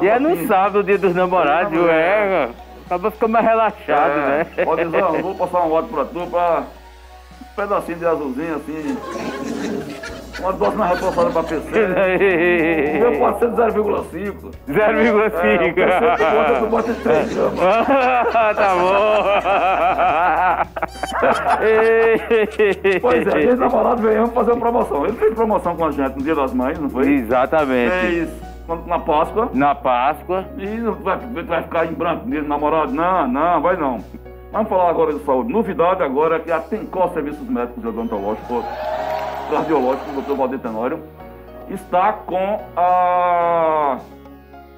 [0.00, 2.48] E é no sábado, o dia dos namorados, dia é,
[2.92, 4.44] Acaba ficando mais relaxado, é, né?
[4.64, 6.62] Pode dizer, vou passar um ódio pra tu pra
[7.40, 8.98] um pedacinho de azulzinho assim.
[10.38, 11.68] Uma dose mais reforçada pra PC.
[11.68, 14.52] o meu pode ser 0,5.
[14.68, 15.78] 0,5.
[15.78, 17.60] É, tu bota de 3 gramas.
[18.56, 19.24] tá bom.
[23.00, 25.06] pois é, gente namorado veio fazer uma promoção.
[25.06, 27.08] Ele fez promoção com a gente no dia das mães, não foi?
[27.08, 27.90] Exatamente.
[27.90, 28.51] Fez
[28.86, 29.50] na Páscoa.
[29.52, 30.44] Na Páscoa.
[30.58, 32.92] E vai, vai ficar em branco mesmo, namorado?
[32.92, 33.98] Não, não, vai não.
[34.52, 35.52] Vamos falar agora de saúde.
[35.52, 38.64] Novidade agora é que a Tencor Serviços Médicos e Odontológicos,
[39.50, 40.34] Cardiológicos, Dr.
[40.34, 41.00] Valdir Tenório,
[41.70, 43.98] está com a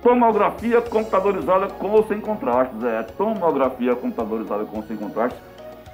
[0.01, 2.85] tomografia computadorizada com ou sem contrastes.
[2.85, 5.41] É, tomografia computadorizada com ou sem contrastes.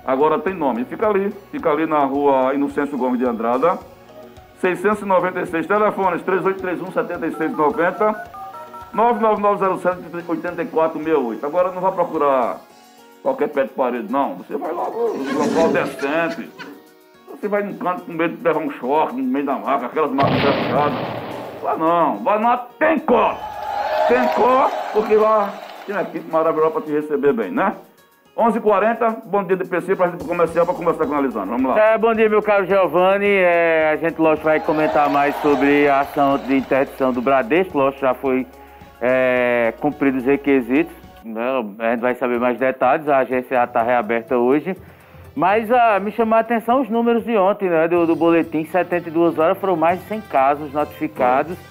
[0.05, 0.85] Agora tem nome.
[0.85, 3.79] Fica ali, fica ali na rua Inocêncio Gomes de Andrada,
[4.61, 5.66] 696.
[5.66, 8.40] Telefones 3831 7690
[8.94, 11.44] 99907-8468.
[11.44, 12.61] Agora não vai procurar
[13.23, 14.35] qualquer pé de parede, não.
[14.37, 16.51] Você vai lá no local decente.
[17.31, 20.11] Você vai num canto com medo de levar um choque no meio da maca, aquelas
[20.11, 20.99] macas fechadas.
[21.62, 23.38] Lá não, lá, tem có.
[24.09, 25.55] Tem có, porque lá
[25.87, 27.77] tem uma equipe maravilhosa para te receber bem, né?
[28.40, 31.50] 11h40, bom dia DPC para a gente comercial para conversar com a Elisandro.
[31.50, 31.79] Vamos lá.
[31.79, 33.26] É, bom dia, meu caro Giovanni.
[33.26, 37.76] É, a gente, lógico, vai comentar mais sobre a ação de interdição do Bradesco.
[37.76, 38.46] Lógico, já foi
[38.98, 40.94] é, cumprir os requisitos.
[41.22, 41.42] Né?
[41.81, 44.74] A gente vai saber mais detalhes, a agência já está reaberta hoje.
[45.37, 49.38] Mas ah, me chamou a atenção os números de ontem, né, do, do boletim, 72
[49.38, 51.69] horas foram mais de 100 casos notificados, é.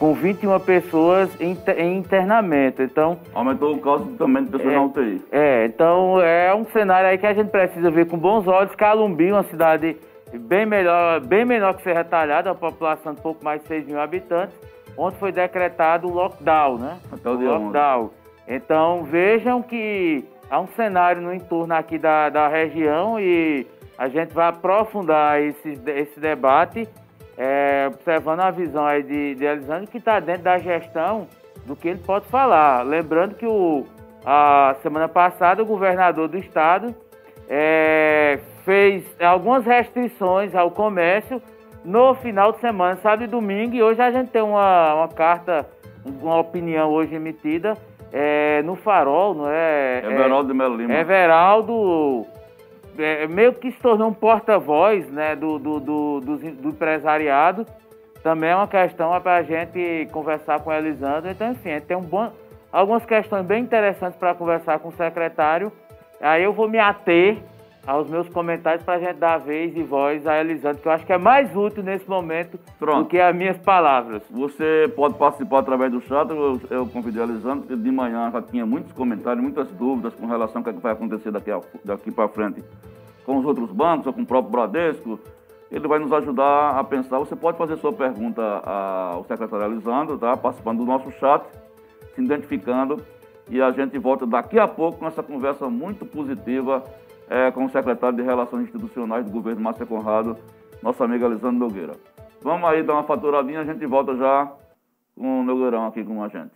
[0.00, 2.82] Com 21 pessoas em, em, internamento.
[2.82, 5.22] Então, Aumentou o caso também de pessoas é, na UTI.
[5.30, 8.74] É, então é um cenário aí que a gente precisa ver com bons olhos.
[8.74, 9.96] Calumbi, uma cidade
[10.32, 14.00] bem melhor, bem menor que Serra Talhada, a população de pouco mais de 6 mil
[14.00, 14.56] habitantes
[14.96, 16.98] onde foi decretado o lockdown, né?
[17.10, 18.10] Até o, dia lockdown.
[18.46, 24.32] Então vejam que há um cenário no entorno aqui da, da região e a gente
[24.34, 26.88] vai aprofundar esse, esse debate,
[27.42, 31.26] é, observando a visão aí de, de Elisandro, que está dentro da gestão
[31.64, 32.82] do que ele pode falar.
[32.82, 33.86] Lembrando que o,
[34.26, 36.94] a semana passada o governador do estado
[37.48, 41.40] é, fez algumas restrições ao comércio
[41.82, 43.74] no final de semana, sábado e domingo.
[43.74, 45.66] E hoje a gente tem uma, uma carta,
[46.04, 47.74] uma opinião hoje emitida
[48.12, 50.02] é, no Farol, não é?
[50.04, 50.92] Everaldo de Melo Lima.
[50.92, 52.26] Everaldo
[53.00, 57.66] é, meio que se tornou um porta-voz né, do, do, do, do, do empresariado.
[58.22, 61.30] Também é uma questão para a gente conversar com o Elisandro.
[61.30, 62.30] Então, enfim, a gente tem um bom,
[62.70, 65.72] algumas questões bem interessantes para conversar com o secretário.
[66.20, 67.38] Aí eu vou me ater
[67.86, 71.06] aos meus comentários para a gente dar vez e voz a Elisandro, que eu acho
[71.06, 73.04] que é mais útil nesse momento Pronto.
[73.04, 74.22] do que as minhas palavras.
[74.30, 78.42] Você pode participar através do chat, eu, eu convidei a Elisandro, porque de manhã já
[78.42, 81.50] tinha muitos comentários, muitas dúvidas com relação ao que, é que vai acontecer daqui,
[81.84, 82.62] daqui para frente
[83.24, 85.18] com os outros bancos ou com o próprio Bradesco.
[85.70, 87.18] Ele vai nos ajudar a pensar.
[87.20, 90.36] Você pode fazer sua pergunta ao secretário Elisandro, tá?
[90.36, 91.44] participando do nosso chat,
[92.14, 93.00] se identificando.
[93.48, 96.84] E a gente volta daqui a pouco com essa conversa muito positiva
[97.30, 100.36] é, com o secretário de Relações Institucionais do governo, Márcia Conrado,
[100.82, 101.92] nosso amigo Alisandro Nogueira.
[102.42, 104.50] Vamos aí dar uma faturadinha, a gente volta já
[105.16, 106.50] com o Nogueirão aqui com a gente.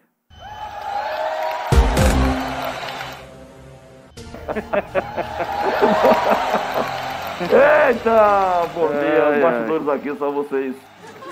[7.40, 10.74] Eita, bom dia, é, bastidores aqui, só vocês,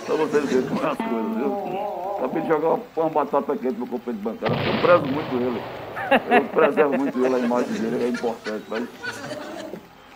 [0.07, 2.17] só vocês verem como é as coisas, viu?
[2.19, 5.82] Acabei de jogar uma, uma batata quente no companheiro de bancada, eu prezo muito ele.
[6.13, 8.65] Eu preservo muito ele, a imagem dele é importante.
[8.69, 8.89] Mas...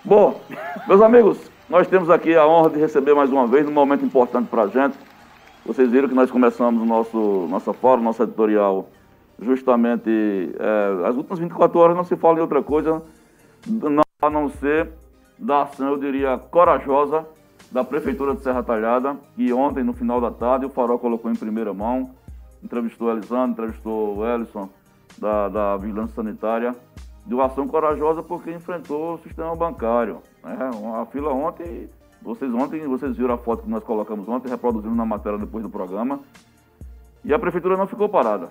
[0.05, 0.41] Bom,
[0.87, 4.49] meus amigos, nós temos aqui a honra de receber mais uma vez, num momento importante
[4.49, 4.97] para a gente.
[5.65, 8.89] Vocês viram que nós começamos o nosso, nossa fórum, nosso editorial,
[9.41, 10.11] justamente
[10.59, 13.03] é, as últimas 24 horas não se fala em outra coisa,
[13.67, 14.91] não, a não ser
[15.39, 17.27] da ação, eu diria, corajosa
[17.71, 21.35] da Prefeitura de Serra Talhada, que ontem, no final da tarde, o Farol colocou em
[21.35, 22.11] primeira mão,
[22.63, 24.69] entrevistou Elisandro, entrevistou o Ellison,
[25.19, 26.75] da, da vigilância sanitária,
[27.25, 30.23] de uma ação corajosa porque enfrentou o sistema bancário.
[30.45, 30.57] Né?
[31.01, 31.89] A fila ontem,
[32.23, 35.71] vocês ontem, vocês viram a foto que nós colocamos ontem, reproduzimos na matéria depois do
[35.71, 36.21] programa,
[37.25, 38.49] e a prefeitura não ficou parada.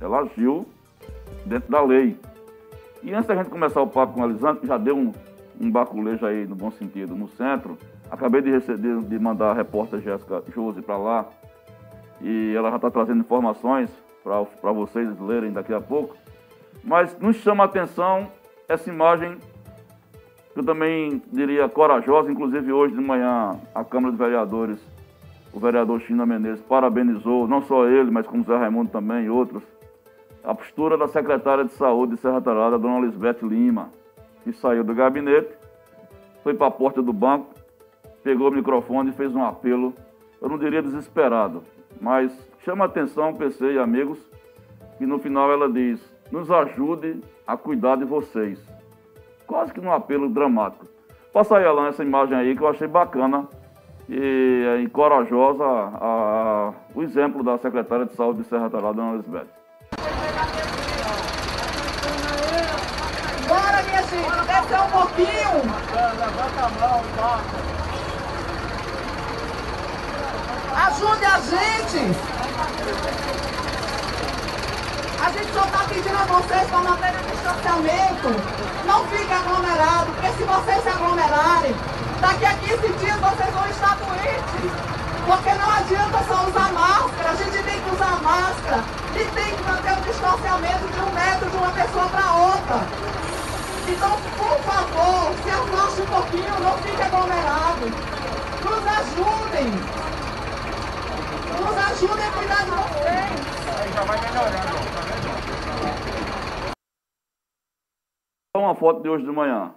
[0.00, 0.66] Ela agiu
[1.46, 2.18] dentro da lei.
[3.02, 5.12] E antes da gente começar o papo com a Elisandro, que já deu um,
[5.60, 7.78] um baculejo aí, no bom sentido, no centro,
[8.10, 11.26] acabei de, receber, de mandar a repórter Jéssica Jose para lá,
[12.20, 13.90] e ela já está trazendo informações
[14.22, 16.16] para vocês lerem daqui a pouco.
[16.84, 18.28] Mas nos chama a atenção
[18.68, 19.38] essa imagem
[20.52, 24.78] que eu também diria corajosa, inclusive hoje de manhã a Câmara de Vereadores,
[25.52, 29.62] o vereador China Menezes parabenizou, não só ele, mas como Zé Raimundo também e outros,
[30.42, 33.90] a postura da secretária de Saúde de Serra Talhada, dona Lisbeth Lima,
[34.42, 35.54] que saiu do gabinete,
[36.42, 37.54] foi para a porta do banco,
[38.22, 39.94] pegou o microfone e fez um apelo,
[40.40, 41.62] eu não diria desesperado,
[42.00, 42.32] mas
[42.64, 44.18] chama atenção, PC e amigos,
[44.98, 48.58] que no final ela diz: nos ajude a cuidar de vocês.
[49.46, 50.86] Quase que num apelo dramático.
[51.32, 53.48] Passa aí, Alan, essa imagem aí que eu achei bacana
[54.08, 59.14] e, e corajosa a, a, o exemplo da secretária de saúde de Serra Talhada, Dona
[59.14, 59.46] Elizabeth.
[63.48, 65.52] Bora, minha gente, descer um pouquinho.
[66.18, 67.02] Levanta a mão?
[70.74, 72.31] Ajude a gente!
[75.20, 78.28] A gente só está pedindo a vocês para manter o distanciamento.
[78.86, 81.74] Não fiquem aglomerados, porque se vocês se aglomerarem,
[82.20, 84.70] daqui a 15 dias vocês vão estar doentes.
[85.26, 89.62] Porque não adianta só usar máscara, a gente tem que usar máscara e tem que
[89.64, 92.86] manter o distanciamento de um metro de uma pessoa para outra.
[93.88, 97.92] Então, por favor, se afaste um pouquinho, não fique aglomerado.
[98.64, 100.11] Nos ajudem.
[101.60, 103.32] Nos ajudem a cuidar de vocês.
[103.80, 105.32] Aí já vai melhorando, tá vendo?
[108.56, 109.74] Só uma foto de hoje de manhã.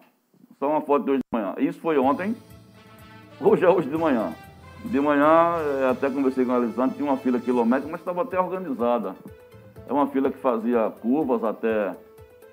[0.60, 1.56] Só uma foto de hoje de manhã.
[1.58, 2.36] Isso foi ontem.
[3.40, 4.34] Hoje é hoje de manhã.
[4.86, 8.40] De manhã, eh, até conversei com a Elisandro, tinha uma fila quilométrica, mas estava até
[8.40, 9.16] organizada.
[9.88, 11.96] É uma fila que fazia curvas até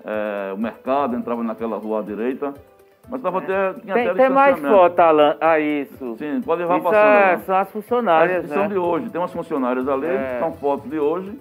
[0.04, 2.54] é, o mercado, entrava naquela rua à direita.
[3.08, 3.74] Mas estava até.
[3.74, 5.36] Tinha tem, até tem mais foto, Alan.
[5.40, 6.16] Ah, isso.
[6.16, 7.06] Sim, pode levar isso passando.
[7.06, 8.44] É, são as funcionárias.
[8.44, 8.56] As, né?
[8.56, 9.10] São de hoje.
[9.10, 10.38] Tem umas funcionárias ali, é.
[10.38, 11.38] são fotos de hoje.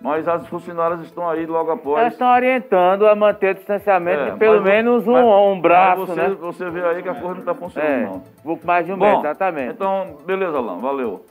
[0.00, 2.00] Mas as funcionárias estão aí logo após.
[2.00, 6.06] Elas estão orientando a manter o distanciamento é, de pelo menos um, mas, um braço,
[6.06, 6.36] você, né?
[6.40, 8.58] Você vê aí que a coisa não está funcionando, é, não.
[8.64, 9.72] Mais de um Bom, metro, exatamente.
[9.74, 11.26] Então, beleza, Alain, valeu.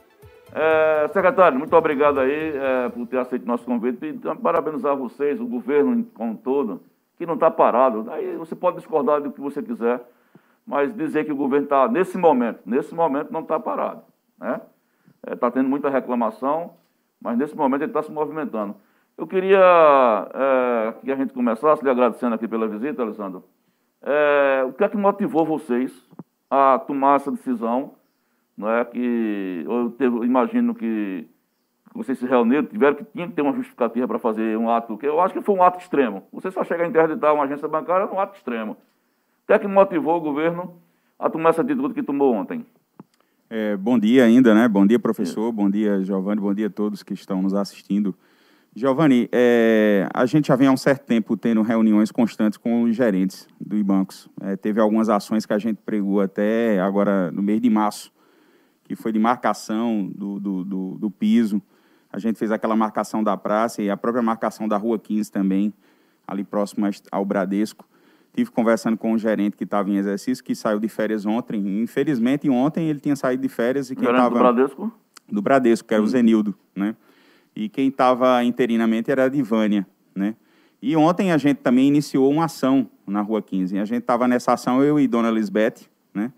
[0.54, 5.40] É, secretário, muito obrigado aí é, por ter aceito nosso convite e então, parabenizar vocês,
[5.40, 6.80] o governo como um todo,
[7.20, 8.10] que não está parado.
[8.10, 10.00] Aí você pode discordar do que você quiser,
[10.66, 14.00] mas dizer que o governo está, nesse momento, nesse momento não está parado.
[14.36, 14.60] Está né?
[15.26, 16.72] é, tá tendo muita reclamação,
[17.20, 18.74] mas nesse momento ele está se movimentando.
[19.18, 19.60] Eu queria
[20.32, 23.44] é, que a gente começasse lhe agradecendo aqui pela visita, Alessandro.
[24.00, 25.92] É, o que é que motivou vocês
[26.50, 27.92] a tomar essa decisão?
[28.56, 31.28] Não é que eu, eu imagino que
[31.94, 35.06] vocês se reuniram, tiveram que tinha que ter uma justificativa para fazer um ato que
[35.06, 36.22] eu acho que foi um ato extremo.
[36.32, 38.72] Você só chegar a interditar uma agência bancária é um ato extremo.
[38.72, 40.74] O que é que motivou o governo
[41.18, 42.64] a tomar essa atitude que tomou ontem?
[43.48, 44.68] É, bom dia ainda, né?
[44.68, 45.48] Bom dia, professor.
[45.48, 45.52] É.
[45.52, 46.40] Bom dia, Giovanni.
[46.40, 48.14] Bom dia a todos que estão nos assistindo.
[48.72, 52.94] Giovanni, é, a gente já vem há um certo tempo tendo reuniões constantes com os
[52.94, 54.28] gerentes dos bancos.
[54.40, 58.12] É, teve algumas ações que a gente pregou até agora no mês de março,
[58.84, 61.60] que foi de marcação do, do, do, do piso.
[62.12, 65.72] A gente fez aquela marcação da praça e a própria marcação da Rua 15 também,
[66.26, 67.88] ali próximo ao Bradesco.
[68.34, 71.82] Tive conversando com um gerente que estava em exercício, que saiu de férias ontem.
[71.82, 74.30] Infelizmente, ontem ele tinha saído de férias e quem estava...
[74.30, 74.92] do Bradesco?
[75.30, 76.06] Do Bradesco, que era hum.
[76.06, 76.94] o Zenildo, né?
[77.54, 80.34] E quem estava interinamente era a Divânia, né?
[80.82, 83.78] E ontem a gente também iniciou uma ação na Rua 15.
[83.78, 86.32] A gente estava nessa ação, eu e Dona Lisbeth, né?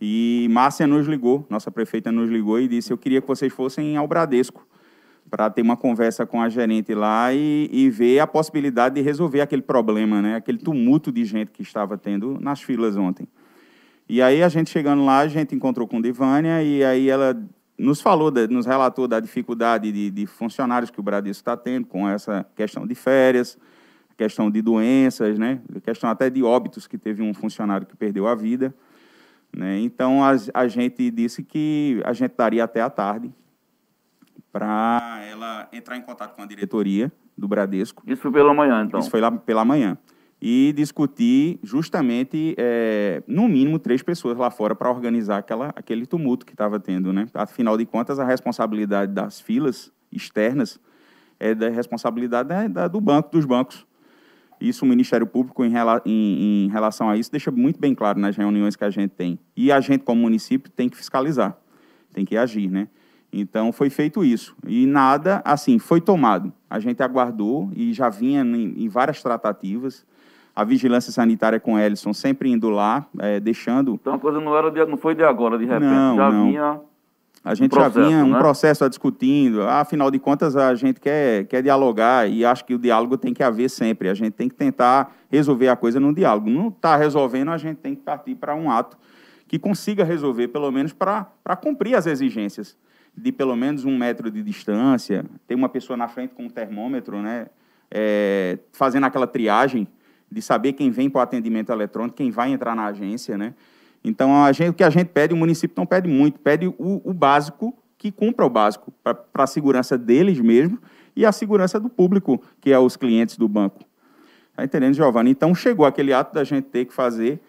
[0.00, 3.96] E Márcia nos ligou, nossa prefeita nos ligou e disse, eu queria que vocês fossem
[3.96, 4.66] ao Bradesco
[5.30, 9.40] para ter uma conversa com a gerente lá e, e, ver a possibilidade de resolver
[9.40, 10.36] aquele problema, né?
[10.36, 13.28] aquele tumulto de gente que estava tendo nas filas ontem.
[14.08, 17.40] E aí a gente chegando lá, a gente encontrou com Divânia e aí ela
[17.78, 22.08] nos falou, nos relatou da dificuldade de, de funcionários que o Bradesco está tendo com
[22.08, 23.56] essa questão de férias,
[24.16, 25.60] questão de doenças, né?
[25.84, 28.74] questão até de óbitos, que teve um funcionário que perdeu a vida.
[29.56, 29.78] Né?
[29.78, 33.32] Então, a, a gente disse que a gente daria até a tarde
[34.52, 38.02] para ela entrar em contato com a diretoria do Bradesco.
[38.06, 39.00] Isso foi pela manhã, então?
[39.00, 39.96] Isso foi lá pela manhã.
[40.42, 46.46] E discutir justamente, é, no mínimo, três pessoas lá fora para organizar aquela, aquele tumulto
[46.46, 47.12] que estava tendo.
[47.12, 47.26] Né?
[47.34, 50.80] Afinal de contas, a responsabilidade das filas externas
[51.38, 53.86] é da responsabilidade da, da, do banco, dos bancos.
[54.60, 58.18] Isso o Ministério Público, em, rela, em, em relação a isso, deixa muito bem claro
[58.18, 59.38] nas reuniões que a gente tem.
[59.56, 61.56] E a gente, como município, tem que fiscalizar,
[62.12, 62.88] tem que agir, né?
[63.32, 64.56] Então foi feito isso.
[64.66, 66.52] E nada, assim, foi tomado.
[66.68, 70.04] A gente aguardou e já vinha em, em várias tratativas.
[70.54, 73.94] A vigilância sanitária com Ellison sempre indo lá, é, deixando.
[73.94, 75.84] Então a coisa não, era de, não foi de agora, de repente.
[75.84, 76.46] Não, já não.
[76.46, 76.80] vinha.
[77.42, 78.38] A gente um processo, já vinha um né?
[78.38, 79.62] processo a discutindo.
[79.62, 83.42] Afinal de contas, a gente quer, quer dialogar e acho que o diálogo tem que
[83.42, 84.08] haver sempre.
[84.08, 86.50] A gente tem que tentar resolver a coisa no diálogo.
[86.50, 88.98] Não está resolvendo, a gente tem que partir para um ato
[89.48, 92.76] que consiga resolver, pelo menos para cumprir as exigências
[93.16, 97.20] de pelo menos um metro de distância, tem uma pessoa na frente com um termômetro,
[97.20, 97.48] né,
[97.90, 99.86] é, fazendo aquela triagem
[100.30, 103.52] de saber quem vem para o atendimento eletrônico, quem vai entrar na agência, né?
[104.02, 107.12] Então, gente, o que a gente pede, o município não pede muito, pede o, o
[107.12, 110.78] básico, que cumpra o básico, para a segurança deles mesmo
[111.14, 113.84] e a segurança do público, que é os clientes do banco.
[114.50, 115.30] Está entendendo, Giovanni?
[115.30, 117.40] Então, chegou aquele ato da gente ter que fazer.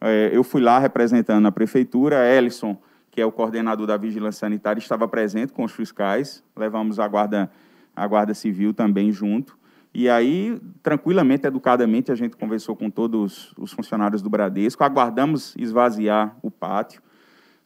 [0.00, 2.76] É, eu fui lá representando a prefeitura, Ellison
[3.14, 7.48] que é o coordenador da Vigilância Sanitária, estava presente com os fiscais, levamos a Guarda,
[7.94, 9.56] a guarda Civil também junto.
[9.94, 16.36] E aí, tranquilamente, educadamente, a gente conversou com todos os funcionários do Bradesco, aguardamos esvaziar
[16.42, 17.00] o pátio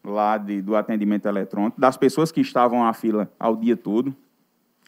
[0.04, 4.14] lá de, do atendimento eletrônico, das pessoas que estavam na fila ao dia todo.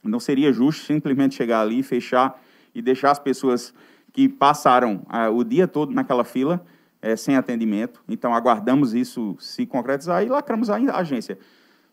[0.05, 2.39] Não seria justo simplesmente chegar ali, fechar
[2.75, 3.73] e deixar as pessoas
[4.13, 6.63] que passaram ah, o dia todo naquela fila
[7.03, 8.03] é, sem atendimento.
[8.09, 11.39] Então, aguardamos isso se concretizar e lacramos a agência.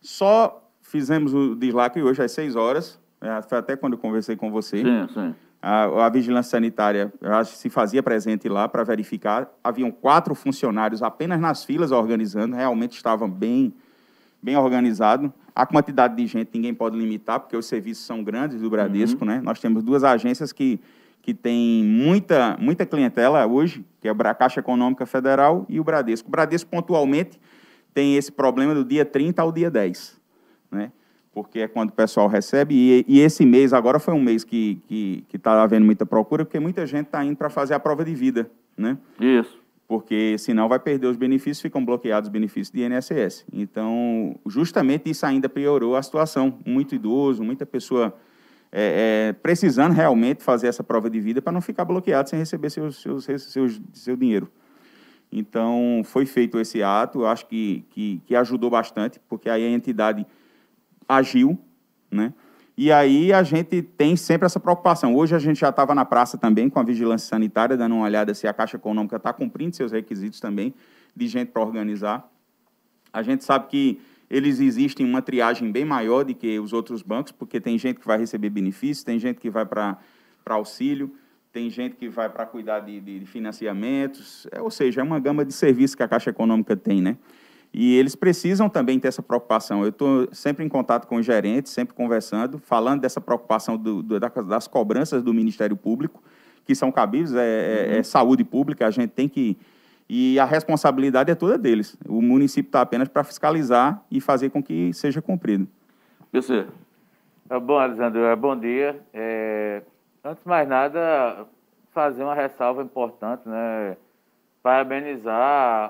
[0.01, 4.51] Só fizemos o deslacre hoje às 6 horas, é, foi até quando eu conversei com
[4.51, 4.77] você.
[4.77, 5.35] Sim, sim.
[5.61, 7.11] A, a, vigilância sanitária
[7.45, 9.49] se fazia presente lá para verificar.
[9.63, 13.73] Haviam quatro funcionários apenas nas filas organizando, realmente estavam bem,
[14.41, 15.31] bem organizados.
[15.55, 19.21] A quantidade de gente ninguém pode limitar, porque os serviços são grandes do Bradesco.
[19.21, 19.31] Uhum.
[19.31, 19.41] Né?
[19.41, 20.79] Nós temos duas agências que,
[21.27, 26.29] que têm muita, muita clientela hoje, que é a Caixa Econômica Federal e o Bradesco.
[26.29, 27.37] O Bradesco, pontualmente,
[27.93, 30.21] tem esse problema do dia 30 ao dia 10.
[30.71, 30.89] Né?
[31.33, 34.71] porque é quando o pessoal recebe, e, e esse mês agora foi um mês que
[34.71, 37.79] está que, que tá havendo muita procura, porque muita gente está indo para fazer a
[37.79, 38.97] prova de vida, né?
[39.19, 39.59] Isso.
[39.87, 43.45] Porque senão vai perder os benefícios, ficam bloqueados os benefícios de INSS.
[43.53, 46.57] Então, justamente isso ainda piorou a situação.
[46.65, 48.17] Muito idoso, muita pessoa
[48.71, 52.69] é, é, precisando realmente fazer essa prova de vida para não ficar bloqueado sem receber
[52.69, 54.51] seus, seus, seus, seu dinheiro.
[55.31, 59.69] Então, foi feito esse ato, eu acho que, que, que ajudou bastante, porque aí a
[59.69, 60.25] entidade
[61.07, 61.57] agiu,
[62.09, 62.33] né?
[62.77, 65.15] E aí a gente tem sempre essa preocupação.
[65.15, 68.35] Hoje a gente já estava na praça também com a vigilância sanitária, dando uma olhada
[68.35, 70.75] se a Caixa Econômica está cumprindo seus requisitos também
[71.15, 72.29] de gente para organizar.
[73.11, 73.99] A gente sabe que
[74.29, 78.07] eles existem uma triagem bem maior do que os outros bancos, porque tem gente que
[78.07, 79.97] vai receber benefícios, tem gente que vai para
[80.45, 81.13] auxílio,
[81.51, 85.43] tem gente que vai para cuidar de, de, financiamentos, é, ou seja, é uma gama
[85.43, 87.17] de serviços que a Caixa Econômica tem, né?
[87.73, 89.83] E eles precisam também ter essa preocupação.
[89.83, 94.19] Eu estou sempre em contato com os gerentes, sempre conversando, falando dessa preocupação do, do,
[94.19, 96.23] das cobranças do Ministério Público,
[96.65, 98.03] que são cabíveis, é, é, é, uhum.
[98.03, 99.57] saúde pública, a gente tem que.
[100.09, 101.97] E a responsabilidade é toda deles.
[102.07, 105.67] O município está apenas para fiscalizar e fazer com que seja cumprido.
[106.31, 106.65] Você.
[107.49, 108.99] É bom, Alexandre, é bom dia.
[109.13, 109.81] É,
[110.23, 111.45] antes de mais nada,
[111.93, 113.97] fazer uma ressalva importante, né?
[114.67, 115.33] parabenizar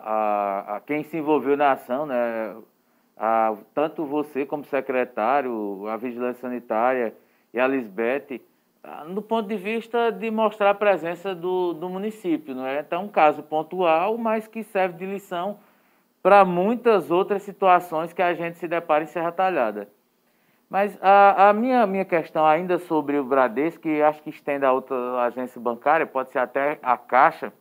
[0.06, 2.56] a, a, quem se envolveu na ação, né?
[3.18, 7.12] A, tanto você como secretário, a Vigilância Sanitária
[7.52, 8.40] e a Lisbeth,
[9.08, 12.56] no ponto de vista de mostrar a presença do, do município.
[12.56, 12.80] Não é?
[12.80, 15.60] Então, um caso pontual, mas que serve de lição
[16.22, 19.88] para muitas outras situações que a gente se depara em Serra Talhada.
[20.70, 24.74] Mas a, a, minha, minha questão ainda sobre o Bradesco, que acho que estende a
[24.74, 27.54] outra agência bancária, pode ser até a Caixa,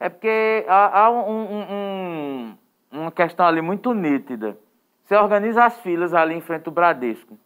[0.00, 2.58] é porque há, há um, um,
[2.90, 4.58] uma questão ali muito nítida.
[5.04, 7.38] Você organiza as filas ali em frente ao Bradesco.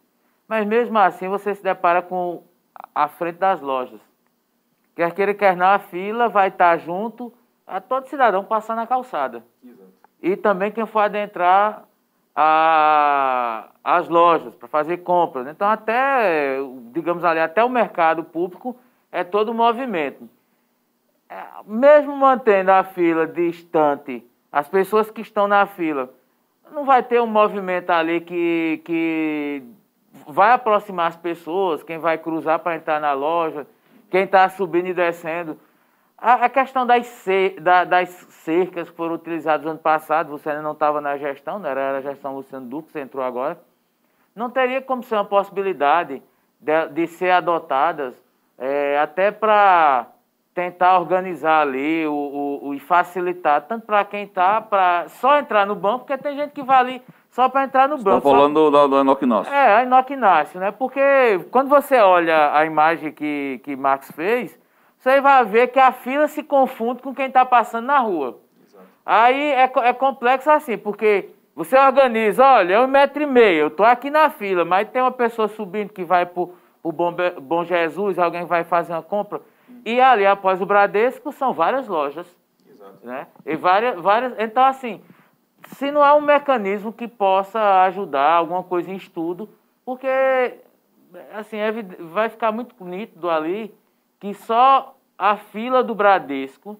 [0.47, 2.43] Mas mesmo assim você se depara com
[2.93, 3.99] a frente das lojas.
[4.95, 7.33] Quer queira, quer não, a fila vai estar junto
[7.65, 9.43] a todo cidadão passar na calçada.
[9.63, 9.93] Exato.
[10.21, 11.85] E também quem for adentrar
[12.35, 15.47] a, as lojas para fazer compras.
[15.47, 16.57] Então, até,
[16.91, 18.75] digamos ali, até o mercado público
[19.11, 20.29] é todo movimento
[21.65, 26.11] mesmo mantendo a fila distante, as pessoas que estão na fila,
[26.71, 29.63] não vai ter um movimento ali que, que
[30.27, 33.65] vai aproximar as pessoas, quem vai cruzar para entrar na loja,
[34.09, 35.57] quem está subindo e descendo.
[36.17, 40.49] A, a questão das, cer da, das cercas que foram utilizadas no ano passado, você
[40.49, 41.69] ainda não estava na gestão, né?
[41.69, 43.59] era a gestão Luciano Duque, você entrou agora.
[44.35, 46.21] Não teria como ser uma possibilidade
[46.59, 48.13] de, de ser adotadas
[48.57, 50.07] é, até para
[50.53, 55.65] tentar organizar ali o, o, o e facilitar, tanto para quem está, para só entrar
[55.65, 58.17] no banco, porque tem gente que vai ali só para entrar no banco.
[58.17, 58.69] Está falando só...
[58.69, 59.53] do, do Enoque Inácio.
[59.53, 60.71] É, a Enoque Inácio, né?
[60.71, 61.01] Porque
[61.51, 64.59] quando você olha a imagem que, que Max fez,
[64.97, 68.39] você vai ver que a fila se confunde com quem está passando na rua.
[68.65, 68.85] Exato.
[69.05, 73.67] Aí é, é complexo assim, porque você organiza, olha, é um metro e meio, eu
[73.67, 77.63] estou aqui na fila, mas tem uma pessoa subindo que vai para o Bom, Bom
[77.63, 79.41] Jesus, alguém vai fazer uma compra.
[79.85, 82.27] E ali, após o Bradesco, são várias lojas.
[82.69, 82.99] Exato.
[83.03, 83.27] Né?
[83.45, 84.33] E várias, várias.
[84.39, 85.01] Então, assim,
[85.75, 89.49] se não há um mecanismo que possa ajudar, alguma coisa em estudo,
[89.85, 90.07] porque
[91.33, 91.71] assim, é,
[92.11, 93.73] vai ficar muito nítido ali
[94.19, 96.79] que só a fila do Bradesco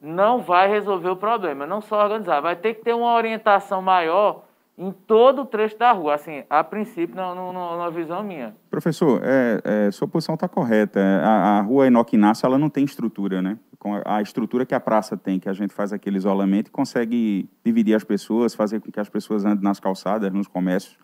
[0.00, 4.42] não vai resolver o problema, não só organizar, vai ter que ter uma orientação maior
[4.76, 8.54] em todo o trecho da rua, assim, a princípio, na, visão minha.
[8.70, 11.00] Professor, é, é, sua posição está correta.
[11.22, 13.58] A, a rua Enoque Inácio, ela não tem estrutura, né?
[13.78, 17.48] Com a, estrutura que a praça tem, que a gente faz aquele isolamento e consegue
[17.64, 20.96] dividir as pessoas, fazer com que as pessoas andem nas calçadas, nos comércios.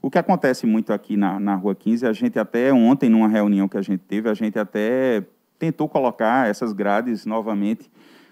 [0.00, 3.68] O que acontece muito aqui na, na Rua 15, a gente até ontem, numa reunião
[3.68, 5.24] que a gente teve, a gente até
[5.58, 7.90] tentou colocar essas grades novamente,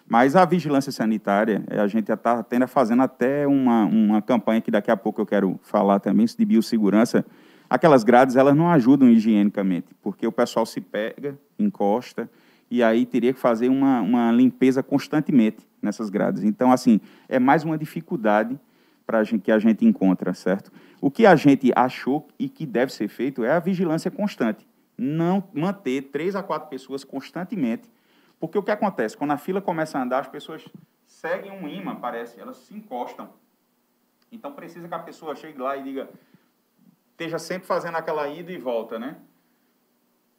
[0.08, 4.70] mas a vigilância sanitária, eh, a gente está tendo, fazendo até uma, uma campanha que
[4.70, 7.24] daqui a pouco eu quero falar também, de biossegurança.
[7.68, 12.28] Aquelas grades, elas não ajudam higienicamente, porque o pessoal se pega, encosta,
[12.70, 16.42] e aí teria que fazer uma, uma limpeza constantemente nessas grades.
[16.42, 18.58] Então, assim, é mais uma dificuldade
[19.06, 20.72] pra gente, que a gente encontra, certo?
[21.00, 24.66] O que a gente achou e que deve ser feito é a vigilância constante.
[24.96, 27.90] Não manter três a quatro pessoas constantemente.
[28.42, 29.16] Porque o que acontece?
[29.16, 30.68] Quando a fila começa a andar, as pessoas
[31.06, 33.28] seguem um imã, parece, elas se encostam.
[34.32, 36.10] Então precisa que a pessoa chegue lá e diga,
[37.12, 39.18] esteja sempre fazendo aquela ida e volta, né?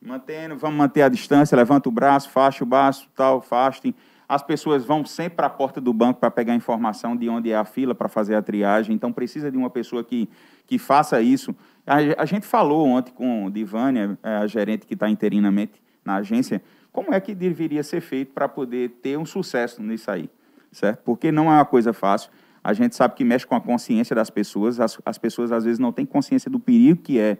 [0.01, 3.95] Mantendo, vamos manter a distância, levanta o braço, facha o braço, tal, fastem.
[4.27, 7.55] As pessoas vão sempre para a porta do banco para pegar informação de onde é
[7.55, 8.93] a fila para fazer a triagem.
[8.93, 10.29] Então precisa de uma pessoa que,
[10.67, 11.55] que faça isso.
[11.87, 16.61] A, a gente falou ontem com Divânia, é, a gerente que está interinamente na agência,
[16.93, 20.29] como é que deveria ser feito para poder ter um sucesso nisso aí,
[20.71, 21.01] certo?
[21.03, 22.31] Porque não é uma coisa fácil.
[22.63, 24.79] A gente sabe que mexe com a consciência das pessoas.
[24.79, 27.31] As, as pessoas às vezes não têm consciência do perigo que é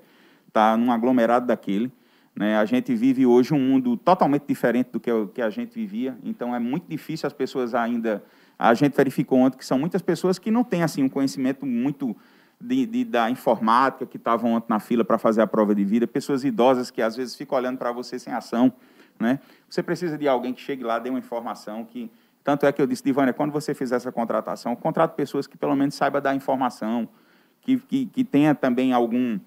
[0.47, 1.91] estar tá num aglomerado daquele.
[2.35, 2.57] Né?
[2.57, 6.55] A gente vive hoje um mundo totalmente diferente do que, que a gente vivia, então
[6.55, 8.23] é muito difícil as pessoas ainda.
[8.57, 12.15] A gente verificou ontem que são muitas pessoas que não têm assim um conhecimento muito
[12.59, 16.07] de, de, da informática, que estavam ontem na fila para fazer a prova de vida,
[16.07, 18.73] pessoas idosas que às vezes ficam olhando para você sem ação.
[19.23, 19.39] Né?
[19.69, 22.11] Você precisa de alguém que chegue lá, dê uma informação que.
[22.43, 25.73] Tanto é que eu disse, Divânia, quando você fizer essa contratação, contrate pessoas que pelo
[25.77, 27.07] menos saiba dar informação,
[27.61, 29.39] que, que, que tenha também algum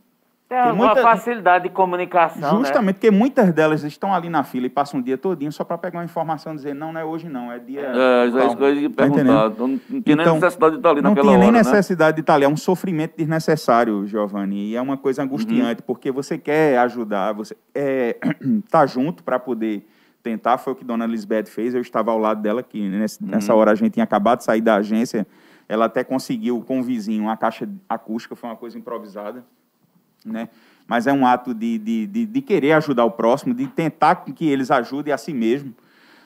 [0.49, 1.03] tem uma muita...
[1.03, 2.59] facilidade de comunicação.
[2.59, 2.65] Né?
[2.65, 2.93] Justamente, né?
[2.93, 5.99] porque muitas delas estão ali na fila e passam um dia todinho só para pegar
[5.99, 7.81] uma informação e dizer, não, não é hoje não, é dia.
[7.81, 9.51] É, já é isso que perguntar.
[9.51, 11.15] Tá não, não tinha então, nem necessidade de estar ali naquela hora.
[11.15, 11.59] Não tinha nem né?
[11.59, 12.15] necessidade né?
[12.15, 14.71] de estar ali, é um sofrimento desnecessário, Giovanni.
[14.71, 15.87] E é uma coisa angustiante, uhum.
[15.87, 18.17] porque você quer ajudar, você é,
[18.71, 19.85] tá junto para poder
[20.23, 20.59] tentar.
[20.59, 23.31] Foi o que Dona Lisbeth fez, eu estava ao lado dela, que nessa, uhum.
[23.31, 25.27] nessa hora a gente tinha acabado de sair da agência.
[25.69, 29.45] Ela até conseguiu com o vizinho uma caixa acústica, foi uma coisa improvisada.
[30.27, 30.49] Né?
[30.87, 34.49] mas é um ato de, de, de, de querer ajudar o próximo, de tentar que
[34.49, 35.75] eles ajudem a si mesmo,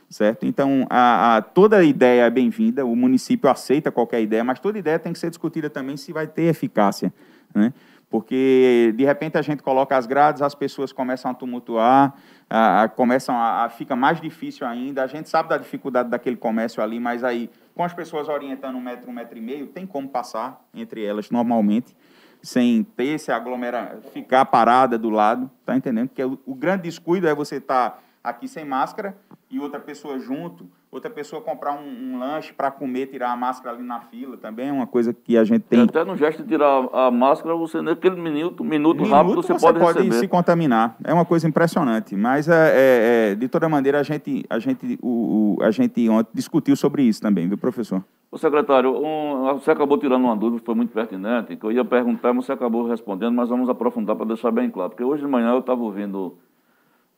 [0.08, 0.44] certo?
[0.44, 4.98] Então, a, a, toda ideia é bem-vinda, o município aceita qualquer ideia, mas toda ideia
[4.98, 7.12] tem que ser discutida também se vai ter eficácia,
[7.54, 7.72] né?
[8.10, 12.12] Porque, de repente, a gente coloca as grades, as pessoas começam a tumultuar,
[12.50, 16.98] a, começam a, fica mais difícil ainda, a gente sabe da dificuldade daquele comércio ali,
[16.98, 20.60] mas aí, com as pessoas orientando um metro, um metro e meio, tem como passar
[20.74, 21.94] entre elas normalmente,
[22.42, 26.08] sem ter esse aglomerar, ficar parada do lado, tá entendendo?
[26.08, 29.16] Porque o, o grande descuido é você estar tá aqui sem máscara
[29.50, 33.76] e outra pessoa junto, outra pessoa comprar um, um lanche para comer, tirar a máscara
[33.76, 35.80] ali na fila, também é uma coisa que a gente tem.
[35.80, 39.52] E até no gesto de tirar a máscara, você naquele minuto, minuto, minuto rápido, você,
[39.52, 40.18] você pode, pode receber.
[40.18, 40.96] se contaminar.
[41.04, 42.16] É uma coisa impressionante.
[42.16, 46.08] Mas é, é, é, de toda maneira a gente a gente o, o, a gente
[46.08, 48.02] ontem discutiu sobre isso também, viu, professor?
[48.32, 52.32] O secretário, um, você acabou tirando uma dúvida, foi muito pertinente, que eu ia perguntar,
[52.32, 54.90] mas você acabou respondendo, mas vamos aprofundar para deixar bem claro.
[54.90, 56.36] Porque hoje de manhã eu estava ouvindo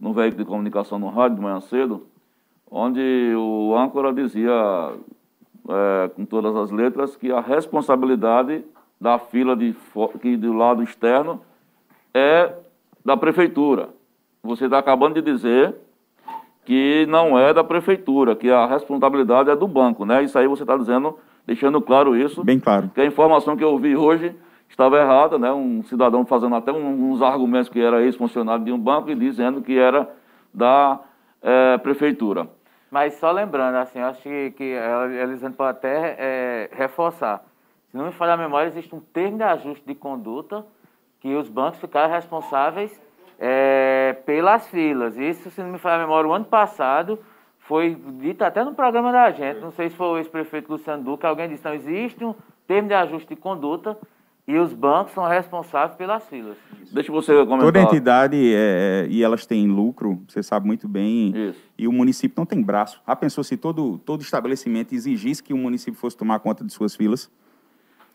[0.00, 2.06] no veículo de comunicação no rádio de manhã cedo,
[2.72, 4.50] onde o âncora dizia,
[5.68, 8.64] é, com todas as letras, que a responsabilidade
[8.98, 9.76] da fila de,
[10.22, 11.40] que do lado externo
[12.14, 12.50] é
[13.04, 13.90] da prefeitura.
[14.42, 15.74] Você está acabando de dizer
[16.64, 20.22] que não é da prefeitura, que a responsabilidade é do banco, né?
[20.22, 22.42] Isso aí você está dizendo, deixando claro isso.
[22.42, 22.90] Bem claro.
[22.94, 24.34] Que a informação que eu ouvi hoje
[24.68, 25.52] estava errada, né?
[25.52, 29.76] Um cidadão fazendo até uns argumentos que era ex-funcionário de um banco e dizendo que
[29.76, 30.08] era
[30.54, 31.00] da
[31.42, 32.48] é, prefeitura.
[32.92, 37.42] Mas só lembrando, assim, acho que, que a Elisandro pode até é, reforçar.
[37.90, 40.62] Se não me falha a memória, existe um termo de ajuste de conduta
[41.18, 43.00] que os bancos ficaram responsáveis
[43.38, 45.16] é, pelas filas.
[45.16, 47.18] Isso, se não me falha a memória, o ano passado
[47.60, 51.24] foi dito até no programa da gente, não sei se foi o ex-prefeito Luciano Duque,
[51.24, 52.34] alguém disse, não, existe um
[52.66, 53.96] termo de ajuste de conduta
[54.46, 56.56] e os bancos são responsáveis pelas filas.
[56.92, 57.60] Deixa você comentar.
[57.60, 61.60] Toda entidade, é, é, e elas têm lucro, você sabe muito bem, Isso.
[61.78, 63.00] e o município não tem braço.
[63.06, 66.96] Já pensou se todo, todo estabelecimento exigisse que o município fosse tomar conta de suas
[66.96, 67.30] filas?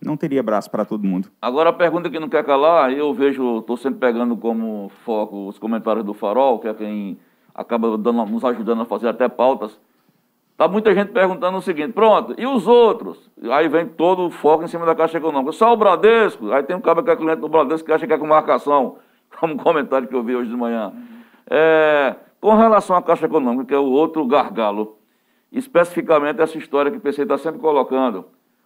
[0.03, 1.29] Não teria braço para todo mundo.
[1.41, 5.57] Agora, a pergunta que não quer calar, eu vejo, estou sempre pegando como foco os
[5.57, 7.17] comentários do Farol, que é quem
[7.55, 9.79] acaba dando, nos ajudando a fazer até pautas.
[10.57, 13.29] Está muita gente perguntando o seguinte, pronto, e os outros?
[13.51, 15.51] Aí vem todo o foco em cima da Caixa Econômica.
[15.51, 16.51] Só o Bradesco?
[16.51, 18.95] Aí tem um cara que é cliente do Bradesco que acha que é com marcação,
[19.39, 20.91] como um comentário que eu vi hoje de manhã.
[21.47, 24.97] É, com relação à Caixa Econômica, que é o outro gargalo,
[25.51, 28.25] especificamente essa história que o PC está sempre colocando,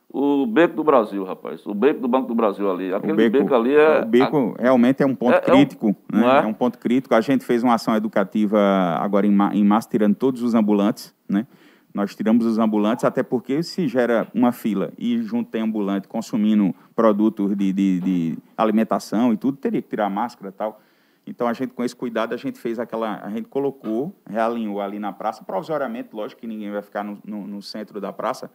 [0.09, 1.65] o Beco do Brasil, rapaz.
[1.65, 2.93] O Beco do Banco do Brasil ali.
[2.93, 4.01] Aquele beco, beco, ali é.
[4.01, 4.61] O beco a...
[4.61, 5.93] realmente é um ponto é, crítico.
[6.13, 6.39] É um, né?
[6.39, 6.43] é?
[6.43, 6.45] é?
[6.45, 7.13] um ponto crítico.
[7.13, 8.57] A gente fez uma ação educativa
[9.01, 11.45] agora em, em março, tirando todos os ambulantes, né?
[11.93, 16.73] Nós tiramos os ambulantes, até porque se gera uma fila e junto tem ambulante consumindo
[16.95, 20.81] produtos de, de, de alimentação e tudo, teria que tirar a máscara e tal.
[21.25, 23.19] Então, a gente, com esse cuidado, a gente fez aquela.
[23.23, 27.45] A gente colocou, realinhou ali na praça, provisoriamente, lógico que ninguém vai ficar no, no,
[27.45, 28.49] no centro da praça,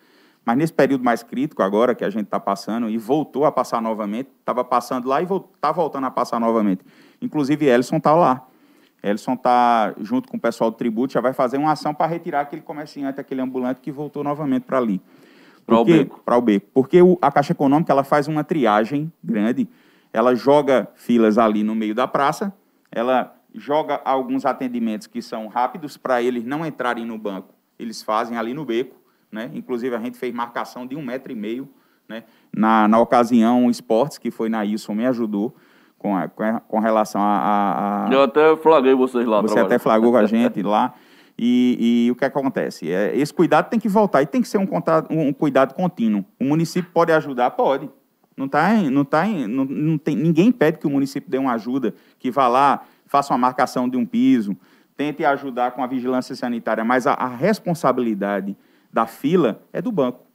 [0.45, 3.80] Mas nesse período mais crítico agora que a gente está passando e voltou a passar
[3.80, 6.84] novamente, estava passando lá e está voltando a passar novamente.
[7.20, 8.47] Inclusive, Ellison está lá.
[9.07, 12.41] Ellison está junto com o pessoal do tributo, já vai fazer uma ação para retirar
[12.41, 15.01] aquele comerciante, aquele ambulante que voltou novamente para ali.
[15.65, 16.21] Para o beco.
[16.25, 16.67] Para o beco.
[16.75, 19.69] Porque o, a Caixa Econômica ela faz uma triagem grande,
[20.13, 22.53] ela joga filas ali no meio da praça,
[22.91, 28.37] ela joga alguns atendimentos que são rápidos para eles não entrarem no banco, eles fazem
[28.37, 28.97] ali no beco,
[29.31, 29.51] né?
[29.55, 31.69] Inclusive a gente fez marcação de um metro e meio,
[32.09, 32.25] né?
[32.53, 35.55] Na, na ocasião, o Esportes, que foi na Ilson, me ajudou
[35.99, 36.29] com, a,
[36.61, 39.41] com relação a, a, Eu até flagrei vocês lá.
[39.41, 40.95] Você até flagrou com a gente lá.
[41.39, 42.91] E, e, o que acontece?
[42.91, 46.25] É, esse cuidado tem que voltar e tem que ser um, contato, um cuidado contínuo.
[46.41, 47.51] O município pode ajudar?
[47.51, 47.91] Pode.
[48.37, 51.95] Não tá, não tá, não, não tem, ninguém pede que o município dê uma ajuda,
[52.19, 54.55] que vá lá, faça uma marcação de um piso,
[54.95, 58.55] tente ajudar com a vigilância sanitária, mas a, a responsabilidade
[58.93, 60.26] da fila é do banco.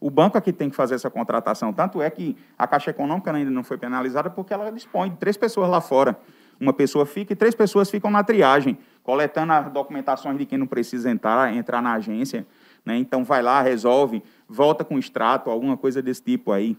[0.00, 1.72] O banco aqui tem que fazer essa contratação.
[1.72, 5.36] Tanto é que a Caixa Econômica ainda não foi penalizada porque ela dispõe de três
[5.36, 6.18] pessoas lá fora.
[6.60, 10.66] Uma pessoa fica e três pessoas ficam na triagem, coletando as documentações de quem não
[10.66, 12.46] precisa entrar, entrar na agência.
[12.84, 12.96] Né?
[12.96, 16.76] Então, vai lá, resolve, volta com extrato, alguma coisa desse tipo aí.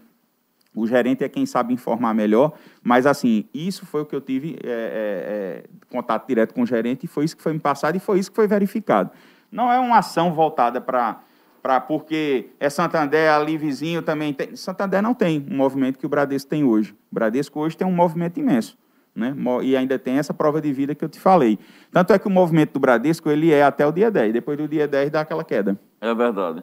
[0.74, 2.52] O gerente é quem sabe informar melhor,
[2.82, 6.66] mas assim, isso foi o que eu tive é, é, é, contato direto com o
[6.66, 9.10] gerente, e foi isso que foi me passado e foi isso que foi verificado.
[9.50, 11.20] Não é uma ação voltada para.
[11.62, 14.56] Pra, porque é Santander, ali vizinho também tem.
[14.56, 16.92] Santander não tem um movimento que o Bradesco tem hoje.
[17.10, 18.78] O Bradesco hoje tem um movimento imenso.
[19.14, 19.34] Né?
[19.62, 21.58] E ainda tem essa prova de vida que eu te falei.
[21.92, 24.32] Tanto é que o movimento do Bradesco ele é até o dia 10.
[24.32, 25.78] Depois do dia 10 dá aquela queda.
[26.00, 26.62] É verdade.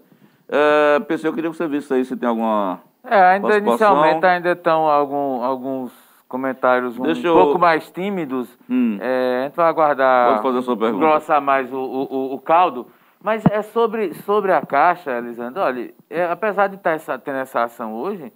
[0.49, 2.79] É, PC, eu queria que você visse aí se tem alguma.
[3.03, 5.91] É, ainda inicialmente ainda estão algum, alguns
[6.27, 7.59] comentários um Deixa pouco eu...
[7.59, 8.49] mais tímidos.
[8.69, 8.97] Hum.
[8.99, 10.29] É, a gente vai aguardar.
[10.29, 11.05] Pode fazer a sua pergunta.
[11.05, 12.87] Grossar mais o, o, o, caldo.
[13.21, 15.61] Mas é sobre, sobre a Caixa, Elisandro.
[15.61, 18.31] Olha, é, apesar de estar tá essa, tendo essa ação hoje,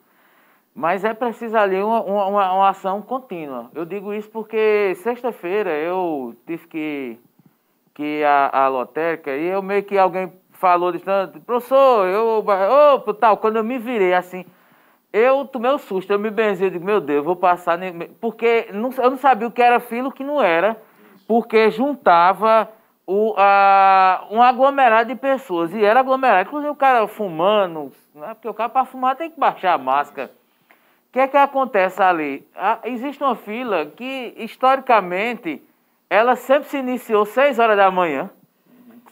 [0.74, 3.70] mas é preciso ali uma, uma, uma ação contínua.
[3.74, 7.20] Eu digo isso porque sexta-feira eu tive que,
[7.94, 11.06] que à lotérica e eu meio que alguém falou, disse,
[11.46, 14.46] professor, eu, oh, tal, quando eu me virei assim,
[15.12, 17.78] eu tomei um susto, eu me benzei, digo, meu Deus, vou passar,
[18.22, 20.78] porque não, eu não sabia o que era fila o que não era,
[21.28, 22.70] porque juntava
[23.06, 28.48] o, a, um aglomerado de pessoas, e era aglomerado, inclusive o cara fumando, né, porque
[28.48, 30.32] o cara para fumar tem que baixar a máscara.
[31.10, 32.48] O que é que acontece ali?
[32.86, 35.62] existe uma fila que, historicamente,
[36.10, 38.30] ela sempre se iniciou 6 horas da manhã,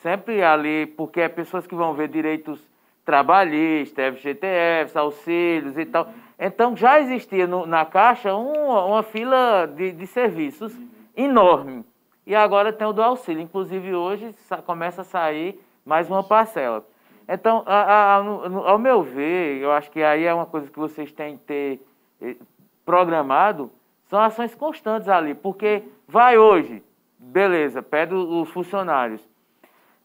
[0.01, 2.61] sempre ali, porque é pessoas que vão ver direitos
[3.05, 6.09] trabalhistas, FGTFs, auxílios e tal.
[6.39, 10.73] Então já existia no, na Caixa uma, uma fila de, de serviços
[11.17, 11.83] enorme.
[12.29, 13.41] E agora tem o do auxílio.
[13.41, 16.85] Inclusive hoje começa a sair mais uma parcela.
[17.27, 18.15] Então, a, a,
[18.69, 21.87] ao meu ver, eu acho que aí é uma coisa que vocês têm que ter
[22.21, 22.35] eh,
[22.85, 23.71] programado,
[24.05, 26.83] são ações constantes ali, porque vai hoje,
[27.17, 29.27] beleza, pede os funcionários.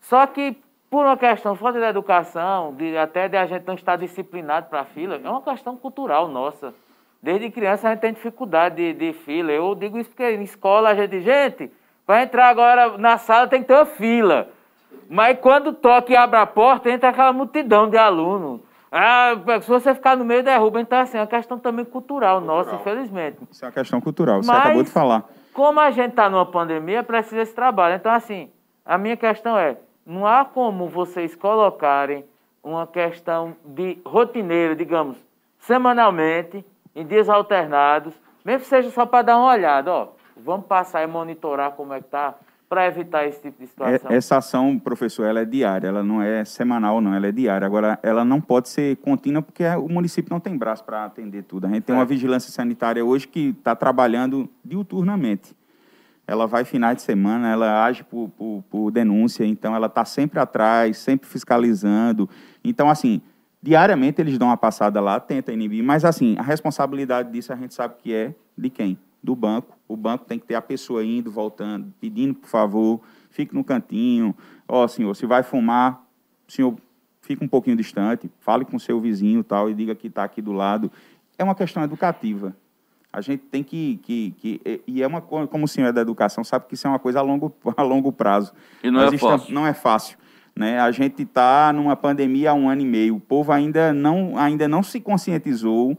[0.00, 0.56] Só que
[0.88, 4.80] por uma questão falta de educação, de, até de a gente não estar disciplinado para
[4.80, 6.74] a fila, é uma questão cultural nossa.
[7.22, 9.52] Desde criança a gente tem dificuldade de, de fila.
[9.52, 11.70] Eu digo isso porque em escola a gente diz, gente,
[12.06, 14.48] para entrar agora na sala tem que ter uma fila.
[15.08, 18.60] Mas quando toca e abre a porta, entra aquela multidão de alunos.
[18.90, 20.80] Ah, se você ficar no meio, derruba.
[20.80, 22.64] Então, assim, é uma questão também cultural, cultural.
[22.64, 23.38] nossa, infelizmente.
[23.50, 25.24] Isso é uma questão cultural, você Mas, acabou de falar.
[25.52, 27.96] Como a gente está numa pandemia, precisa esse trabalho.
[27.96, 28.50] Então, assim,
[28.84, 29.76] a minha questão é,
[30.06, 32.24] não há como vocês colocarem
[32.62, 35.16] uma questão de rotineiro, digamos,
[35.58, 41.02] semanalmente, em dias alternados, mesmo que seja só para dar uma olhada, ó, vamos passar
[41.02, 42.34] e monitorar como é que está,
[42.68, 44.10] para evitar esse tipo de situação?
[44.10, 47.66] Essa ação, professor, ela é diária, ela não é semanal, não, ela é diária.
[47.66, 51.66] Agora, ela não pode ser contínua porque o município não tem braço para atender tudo.
[51.66, 55.54] A gente tem uma vigilância sanitária hoje que está trabalhando diuturnamente.
[56.26, 60.40] Ela vai finais de semana, ela age por, por, por denúncia, então ela está sempre
[60.40, 62.28] atrás, sempre fiscalizando.
[62.64, 63.20] Então, assim,
[63.62, 67.74] diariamente eles dão uma passada lá, tenta inibir, mas assim, a responsabilidade disso a gente
[67.74, 68.98] sabe que é de quem?
[69.24, 69.73] do banco.
[69.86, 74.34] O banco tem que ter a pessoa indo, voltando, pedindo, por favor, fique no cantinho.
[74.66, 76.02] Ó, oh, senhor, se vai fumar,
[76.48, 76.74] senhor,
[77.20, 80.52] fique um pouquinho distante, fale com seu vizinho tal, e diga que está aqui do
[80.52, 80.90] lado.
[81.38, 82.56] É uma questão educativa.
[83.12, 86.42] A gente tem que, que, que, E é uma como o senhor é da educação,
[86.42, 88.52] sabe que isso é uma coisa a longo, a longo prazo.
[88.82, 89.54] E não é fácil.
[89.54, 90.18] Não é fácil.
[90.56, 90.80] Né?
[90.80, 93.16] A gente está numa pandemia há um ano e meio.
[93.16, 95.96] O povo ainda não, ainda não se conscientizou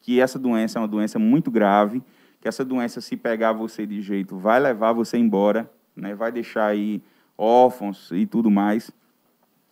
[0.00, 2.02] que essa doença é uma doença muito grave
[2.42, 6.12] que essa doença, se pegar você de jeito, vai levar você embora, né?
[6.12, 7.00] vai deixar aí
[7.38, 8.90] órfãos e tudo mais.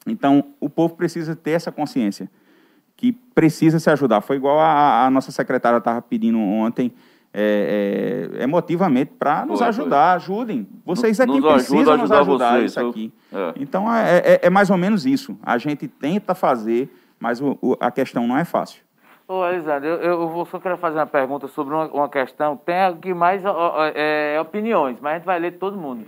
[0.06, 2.30] Então, o povo precisa ter essa consciência,
[2.96, 4.20] que precisa se ajudar.
[4.20, 6.92] Foi igual a, a nossa secretária estava pedindo ontem,
[7.34, 10.20] é, é, emotivamente, para nos ajudar.
[10.20, 10.34] Foi.
[10.34, 10.68] Ajudem.
[10.86, 13.12] Vocês aqui nos precisam nos ajudar vocês, isso aqui.
[13.32, 13.54] É.
[13.56, 15.36] Então, é, é, é, mais ou menos isso.
[15.42, 18.80] A gente tenta fazer, mas o, o, a questão não é fácil.
[19.32, 22.56] Ô, Elisandro, eu, eu só quero fazer uma pergunta sobre uma, uma questão.
[22.56, 23.40] Tem aqui mais
[23.94, 26.04] é, opiniões, mas a gente vai ler todo mundo.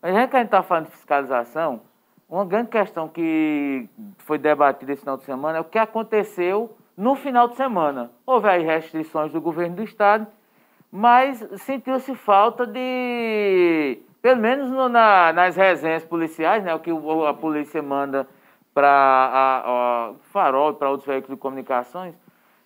[0.00, 1.82] Mas já que a gente está falando de fiscalização,
[2.26, 7.14] uma grande questão que foi debatida esse final de semana é o que aconteceu no
[7.14, 8.10] final de semana.
[8.24, 10.26] Houve aí restrições do governo do Estado,
[10.90, 17.34] mas sentiu-se falta de, pelo menos no, na, nas resenhas policiais, né, o que a
[17.34, 18.26] polícia manda
[18.72, 22.14] para Farol e para outros veículos de comunicações,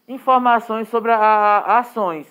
[0.08, 2.26] informações sobre a, a, ações.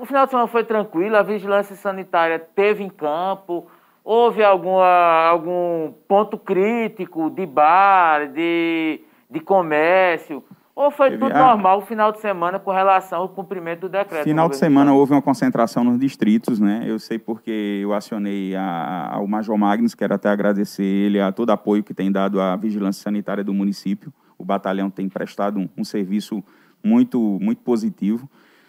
[0.00, 3.66] O final de semana foi tranquilo, a vigilância sanitária teve em campo,
[4.04, 11.38] houve alguma, algum ponto crítico de bar, de, de comércio, ou foi teve tudo a...
[11.38, 14.24] normal o final de semana com relação ao cumprimento do decreto?
[14.24, 16.82] Final de semana houve uma concentração nos distritos, né?
[16.86, 21.50] Eu sei porque eu acionei a, ao Major Magnus, quero até agradecer ele a todo
[21.50, 24.12] apoio que tem dado à vigilância sanitária do município.
[24.38, 26.42] O batalhão tem prestado um, um serviço
[26.82, 28.28] muito, muito positivo,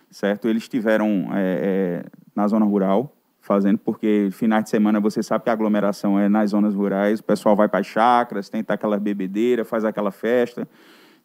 [0.09, 0.47] certo?
[0.47, 2.05] Eles estiveram é, é,
[2.35, 6.51] na zona rural fazendo, porque finais de semana você sabe que a aglomeração é nas
[6.51, 10.65] zonas rurais, o pessoal vai para as chácaras, tenta aquela bebedeira, faz aquela festa,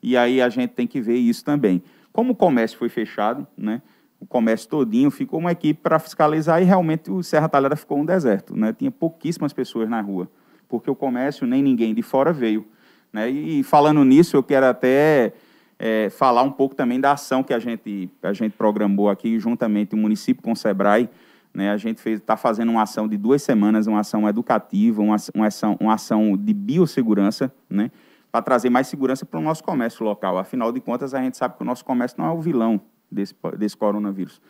[0.03, 1.81] e aí a gente tem que ver isso também.
[2.13, 3.81] Como o comércio foi fechado, né?
[4.19, 8.05] O comércio todinho ficou uma equipe para fiscalizar e realmente o Serra Talhada ficou um
[8.05, 8.73] deserto, né?
[8.77, 10.29] Tinha pouquíssimas pessoas na rua,
[10.69, 12.67] porque o comércio nem ninguém de fora veio,
[13.13, 13.31] né?
[13.31, 15.33] E falando nisso, eu quero até
[15.79, 19.95] é, falar um pouco também da ação que a gente, a gente programou aqui, juntamente
[19.95, 21.09] o município com o SEBRAE.
[21.55, 25.47] Né, a gente está fazendo uma ação de duas semanas, uma ação educativa, uma, uma,
[25.47, 27.91] ação, uma ação de biossegurança, né,
[28.31, 30.37] para trazer mais segurança para o nosso comércio local.
[30.37, 33.35] Afinal de contas, a gente sabe que o nosso comércio não é o vilão desse,
[33.57, 34.41] desse coronavírus.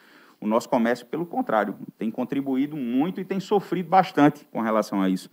[0.41, 5.09] O nosso comércio, pelo contrário, tem contribuído muito e tem sofrido bastante com relação a
[5.09, 5.31] isso.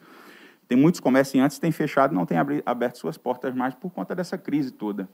[0.67, 4.37] Tem muitos comerciantes que têm fechado não têm aberto suas portas mais por conta dessa
[4.37, 5.07] crise toda.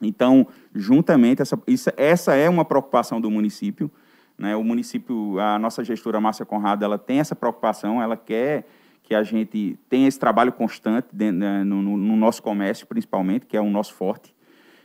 [0.00, 3.90] Então, juntamente, essa, isso, essa é uma preocupação do município.
[4.38, 4.56] Né?
[4.56, 8.66] O município, a nossa gestora Márcia Conrado, ela tem essa preocupação, ela quer
[9.02, 13.56] que a gente tenha esse trabalho constante dentro, né, no, no, nosso comércio, principalmente, que
[13.56, 14.32] é o nosso forte.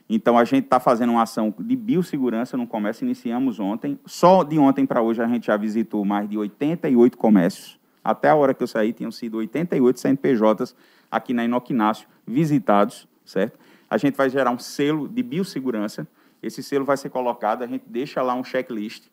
[0.09, 3.99] Então, a gente está fazendo uma ação de biossegurança no comércio, iniciamos ontem.
[4.05, 7.79] Só de ontem para hoje a gente já visitou mais de 88 comércios.
[8.03, 10.75] Até a hora que eu saí, tinham sido 88 CNPJs
[11.09, 13.57] aqui na Inoquinácio visitados, certo?
[13.89, 16.07] A gente vai gerar um selo de biossegurança.
[16.41, 19.07] Esse selo vai ser colocado, a gente deixa lá um checklist.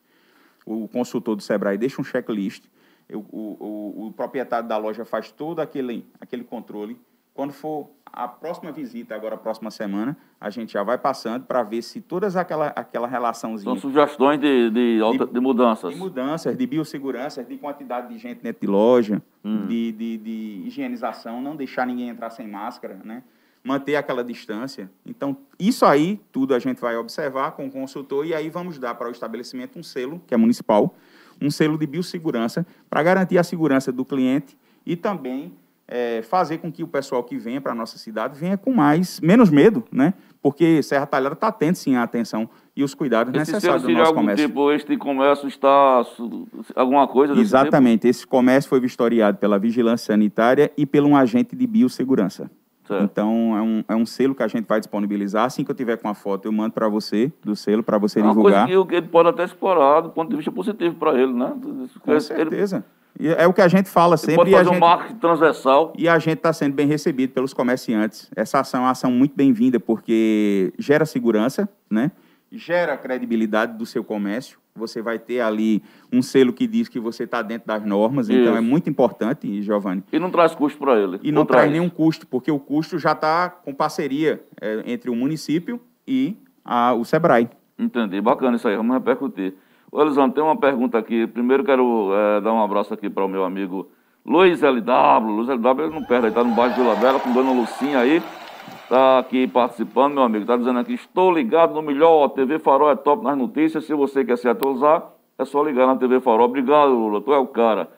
[0.65, 2.65] O consultor do Sebrae deixa um checklist.
[3.13, 6.99] O, o, o, proprietário da loja faz todo aquele, aquele controle.
[7.35, 11.63] Quando for a próxima visita, agora a próxima semana, a gente já vai passando para
[11.63, 13.73] ver se todas aquela, aquela relaçãozinha...
[13.73, 15.93] São sugestões de, de, alta, de, de, mudanças.
[15.93, 19.67] De mudanças, de biossegurança, de quantidade de gente dentro de loja, hum.
[19.67, 23.23] de, de, de higienização, não deixar ninguém entrar sem máscara, né?
[23.63, 24.91] Manter aquela distância.
[25.07, 28.95] Então, isso aí, tudo a gente vai observar com o consultor e aí vamos dar
[28.95, 30.95] para o estabelecimento um selo, que é municipal,
[31.41, 35.53] um selo de biossegurança, para garantir a segurança do cliente e também
[35.87, 39.21] é, fazer com que o pessoal que venha para a nossa cidade venha com mais,
[39.21, 40.15] menos medo, né?
[40.41, 44.15] Porque Serra Talhada está atento, sim, à atenção e os cuidados esse necessários do nosso
[44.15, 44.47] comércio.
[44.47, 46.05] Tipo, este comércio está
[46.75, 48.01] alguma coisa Exatamente.
[48.01, 48.09] Tipo?
[48.09, 52.51] Esse comércio foi vistoriado pela Vigilância Sanitária e por um agente de biossegurança.
[52.93, 53.05] Certo.
[53.05, 55.45] Então, é um, é um selo que a gente vai disponibilizar.
[55.45, 58.21] Assim que eu tiver com a foto, eu mando para você, do selo, para você
[58.21, 58.67] é uma divulgar.
[58.67, 61.53] Coisa que ele pode até explorar do ponto de vista positivo para ele, né?
[62.01, 62.85] Com ele, certeza.
[63.19, 64.37] E é o que a gente fala sempre.
[64.37, 65.93] Pode fazer gente, um marketing transversal.
[65.97, 68.31] E a gente está sendo bem recebido pelos comerciantes.
[68.35, 72.11] Essa ação é uma ação muito bem-vinda, porque gera segurança, né?
[72.53, 74.59] Gera credibilidade do seu comércio.
[74.75, 75.83] Você vai ter ali
[76.13, 78.39] um selo que diz que você está dentro das normas, Isso.
[78.39, 80.03] então é muito importante, Giovanni.
[80.13, 81.19] E não traz custo para ele.
[81.23, 81.63] E não, não traz.
[81.65, 86.37] traz nenhum custo, porque o custo já está com parceria é, entre o município e
[86.65, 87.51] a, o SEBRAE.
[87.79, 89.55] Entendi, bacana isso aí, vamos repercutir.
[89.91, 91.27] Ô, Elisandro, tem uma pergunta aqui.
[91.27, 93.91] Primeiro quero é, dar um abraço aqui para o meu amigo
[94.25, 95.37] Luiz LW.
[95.37, 97.99] Luiz LW, ele não perde, ele está no bairro de Vila Bela com Dona Lucinha
[97.99, 98.23] aí
[98.93, 102.95] está aqui participando, meu amigo, está dizendo aqui, estou ligado no melhor, TV Farol é
[102.95, 106.45] top nas notícias, se você quer se atualizar, é só ligar na TV Farol.
[106.45, 107.89] Obrigado, Lula, tu é o cara.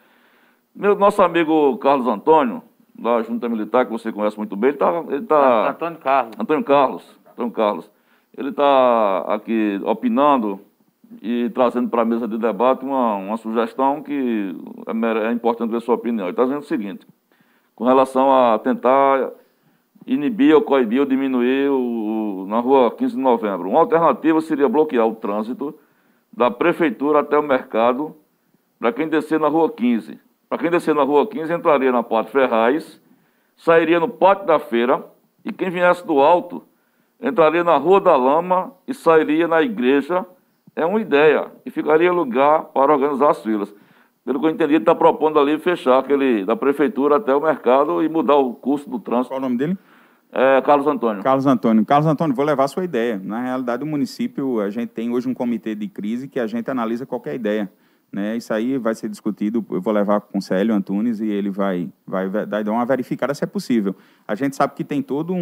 [0.73, 2.63] Meu, nosso amigo Carlos Antônio,
[2.97, 5.05] da Junta Militar, que você conhece muito bem, ele está...
[5.09, 6.37] Ele tá, Antônio Carlos.
[6.39, 7.91] Antônio Carlos, Antônio Carlos.
[8.37, 10.61] Ele está aqui opinando
[11.21, 14.55] e trazendo para a mesa de debate uma, uma sugestão que
[14.87, 16.27] é, é importante ver sua opinião.
[16.27, 17.05] Ele está dizendo o seguinte,
[17.75, 19.33] com relação a tentar
[20.07, 23.69] inibir ou coibir ou diminuir o, na rua 15 de novembro.
[23.69, 25.75] Uma alternativa seria bloquear o trânsito
[26.33, 28.15] da prefeitura até o mercado
[28.79, 30.19] para quem descer na rua 15.
[30.49, 33.01] Para quem descer na rua 15, entraria na Pátio Ferraz,
[33.57, 35.05] sairia no Pátio da Feira,
[35.45, 36.63] e quem viesse do alto
[37.21, 40.27] entraria na Rua da Lama e sairia na igreja.
[40.77, 43.73] É uma ideia, e ficaria lugar para organizar as filas.
[44.25, 48.03] Pelo que eu entendi, ele está propondo ali fechar aquele da prefeitura até o mercado
[48.03, 49.29] e mudar o curso do trânsito.
[49.29, 49.79] Qual o nome dele?
[50.35, 51.22] É, Carlos Antônio.
[51.22, 51.87] Carlos Antônio.
[51.87, 53.20] Carlos Antônio, vou levar a sua ideia.
[53.22, 56.68] Na realidade, o município, a gente tem hoje um comitê de crise que a gente
[56.68, 57.70] analisa qualquer ideia.
[58.12, 58.37] Né?
[58.37, 61.89] Isso aí vai ser discutido, eu vou levar com o Célio Antunes e ele vai,
[62.07, 63.95] vai, vai dar uma verificada se é possível.
[64.26, 65.37] A gente sabe que tem todo um,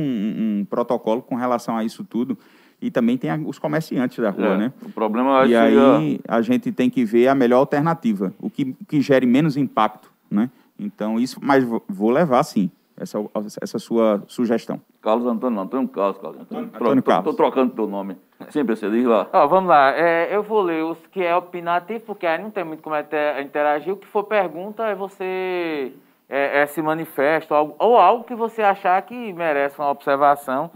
[0.61, 2.36] um protocolo com relação a isso tudo
[2.80, 4.72] e também tem os comerciantes da rua, é, né?
[4.82, 8.74] O problema é E aí a gente tem que ver a melhor alternativa, o que,
[8.88, 10.51] que gere menos impacto, né?
[10.78, 12.70] Então isso, mas vou levar sim
[13.03, 13.19] essa,
[13.61, 14.81] essa sua sugestão.
[15.01, 16.41] Carlos Antônio, não, Antônio Carlos, Carlos.
[16.41, 17.31] Antônio, Antônio Carlos.
[17.31, 18.17] Estou trocando teu nome.
[18.51, 19.27] Sim, você diz lá.
[19.33, 22.65] Ó, vamos lá, é, eu vou ler os que é opinativo, porque aí não tem
[22.65, 22.97] muito como
[23.41, 23.93] interagir.
[23.93, 25.93] O que for pergunta é você
[26.29, 30.71] é, é, se manifesta, ou, ou algo que você achar que merece uma observação.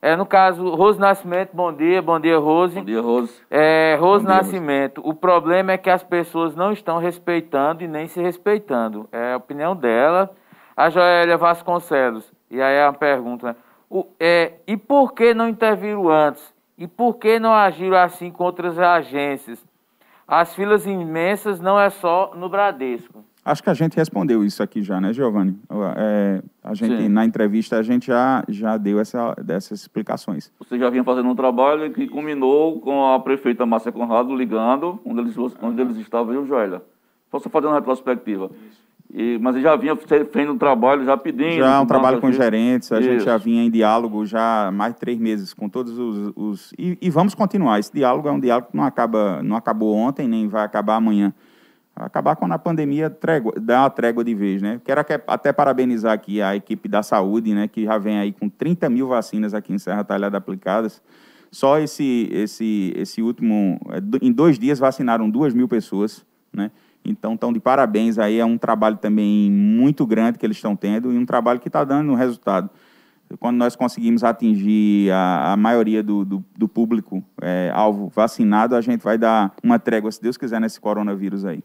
[0.00, 2.74] É, no caso, Rose Nascimento, bom dia, bom dia, Rose.
[2.78, 3.40] Bom dia, Rose.
[3.50, 5.10] É, Rose dia, Nascimento, Rose.
[5.10, 9.08] o problema é que as pessoas não estão respeitando e nem se respeitando.
[9.10, 10.30] É a opinião dela.
[10.76, 13.56] A Joélia Vasconcelos, e aí é uma pergunta, né?
[13.88, 16.42] o, é, e por que não interviram antes?
[16.76, 19.64] E por que não agiram assim com outras agências?
[20.26, 23.24] As filas imensas não é só no Bradesco.
[23.44, 25.56] Acho que a gente respondeu isso aqui já, né, Giovanni?
[25.96, 27.08] É, a gente, Sim.
[27.08, 30.50] na entrevista, a gente já, já deu essa, dessas explicações.
[30.58, 35.20] Você já vinha fazendo um trabalho que culminou com a prefeita Márcia Conrado ligando, onde
[35.20, 36.82] eles, onde eles estavam, o Joélia.
[37.30, 38.50] Posso fazer uma retrospectiva.
[38.70, 38.83] Isso.
[39.16, 41.58] E, mas já vinha fazendo um trabalho, já pedindo.
[41.58, 43.08] Já um trabalho com gerentes, a Isso.
[43.08, 46.32] gente já vinha em diálogo já há mais de três meses com todos os.
[46.34, 47.78] os e, e, vamos continuar.
[47.78, 51.32] Esse diálogo é um diálogo que não, acaba, não acabou ontem, nem vai acabar amanhã.
[51.94, 54.80] Vai acabar quando a pandemia trégua, dá uma trégua de vez, né?
[54.84, 57.68] Quero até parabenizar aqui a equipe da saúde, né?
[57.68, 61.00] Que já vem aí com 30 mil vacinas aqui em Serra Talhada aplicadas.
[61.52, 63.78] Só esse, esse, esse último.
[64.20, 66.72] Em dois dias vacinaram duas mil pessoas, né?
[67.04, 71.12] Então, estão de parabéns aí, é um trabalho também muito grande que eles estão tendo
[71.12, 72.70] e um trabalho que está dando resultado.
[73.38, 78.80] Quando nós conseguimos atingir a, a maioria do, do, do público é, alvo vacinado, a
[78.80, 81.62] gente vai dar uma trégua, se Deus quiser, nesse coronavírus aí.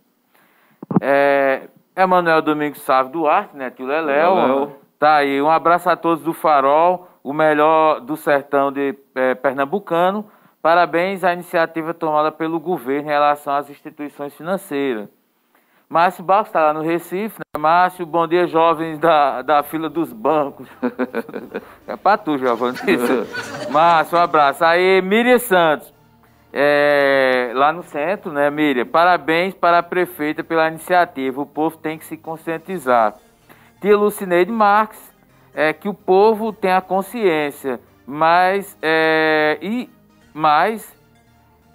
[0.99, 4.71] É, Emanuel Domingos Sávio Duarte, né, tio Leléo.
[4.97, 10.25] Tá aí, um abraço a todos do Farol, o melhor do sertão de é, Pernambucano.
[10.61, 15.07] Parabéns à iniciativa tomada pelo governo em relação às instituições financeiras.
[15.91, 17.59] Márcio Barros está lá no Recife, né?
[17.59, 20.67] Márcio, bom dia, jovens da, da fila dos bancos.
[21.87, 22.77] é pra tu, Giovanni.
[23.71, 24.63] Márcio, um abraço.
[24.63, 25.91] Aí, Miriam Santos,
[26.53, 28.85] é, lá no centro, né, Miriam?
[28.85, 31.41] Parabéns para a prefeita pela iniciativa.
[31.41, 33.15] O povo tem que se conscientizar.
[33.81, 35.11] Tia Lucineide Marques,
[35.55, 39.89] é que o povo tem a consciência, mas, é, e,
[40.35, 40.98] mas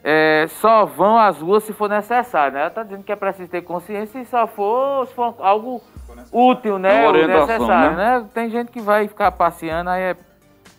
[0.07, 2.61] é, só vão às ruas se for necessário, né?
[2.61, 5.81] Ela está dizendo que é preciso ter consciência e só for, se for algo
[6.31, 7.11] útil, né?
[7.11, 8.19] necessário, né?
[8.19, 8.27] né?
[8.35, 10.17] Tem gente que vai ficar passeando, aí é,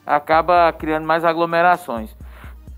[0.05, 2.15] acaba criando mais aglomerações.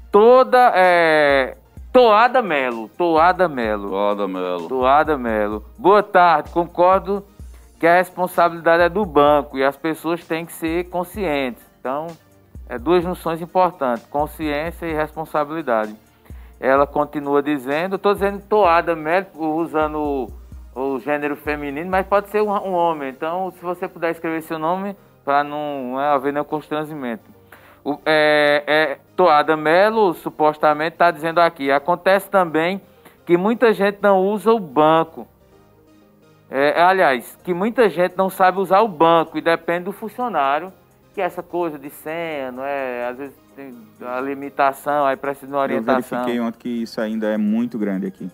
[0.10, 1.58] Toda é,
[1.92, 3.90] Toada Melo, Toada Melo.
[3.90, 4.70] Toada Melo.
[4.70, 5.66] Toada Melo.
[5.78, 7.26] Boa tarde, concordo
[7.78, 11.62] que a responsabilidade é do banco e as pessoas têm que ser conscientes.
[11.78, 12.08] Então,
[12.70, 16.07] é duas noções importantes, consciência e responsabilidade
[16.60, 20.28] ela continua dizendo, estou dizendo toada médico, usando o,
[20.74, 23.10] o, gênero feminino, mas pode ser um, um, homem.
[23.10, 27.24] Então, se você puder escrever seu nome, para não, não é haver nenhum constrangimento.
[27.84, 32.82] O, é, é, Toada Melo, supostamente, está dizendo aqui, acontece também
[33.26, 35.28] que muita gente não usa o banco.
[36.50, 40.72] É, aliás, que muita gente não sabe usar o banco e depende do funcionário,
[41.14, 43.08] que é essa coisa de senha, não é?
[43.08, 43.74] Às vezes tem
[44.08, 46.20] a limitação, aí precisa de uma orientação.
[46.20, 48.30] Eu verifiquei ontem que isso ainda é muito grande aqui.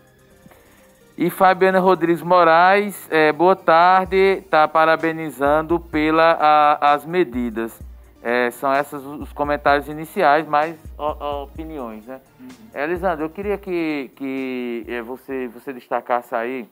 [1.18, 6.38] E Fabiana Rodrigues Moraes, é, boa tarde, está parabenizando pelas
[6.82, 7.80] as medidas.
[8.22, 12.20] É, são esses os comentários iniciais, mais opiniões, né?
[12.40, 12.82] Uhum.
[12.82, 16.68] Elisandro, eu queria que, que é, você, você destacasse aí,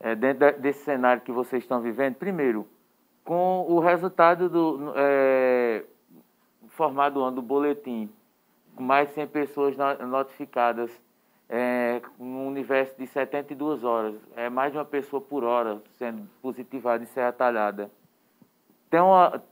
[0.00, 2.66] é, dentro desse cenário que vocês estão vivendo, primeiro,
[3.24, 5.82] com o resultado do, é,
[6.74, 8.10] formado o ano do boletim,
[8.76, 10.90] com mais de 100 pessoas notificadas,
[11.48, 17.02] é, um universo de 72 horas, é mais de uma pessoa por hora sendo positivada
[17.02, 17.90] em Serra Talhada.
[18.90, 19.42] Tem uma,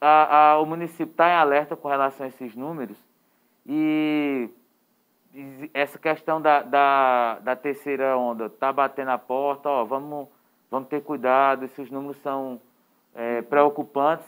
[0.00, 2.98] a, a, o município está em alerta com relação a esses números
[3.64, 4.50] e
[5.74, 10.28] essa questão da, da, da terceira onda está batendo a porta, ó, vamos,
[10.70, 12.60] vamos ter cuidado, esses números são
[13.14, 14.26] é, preocupantes.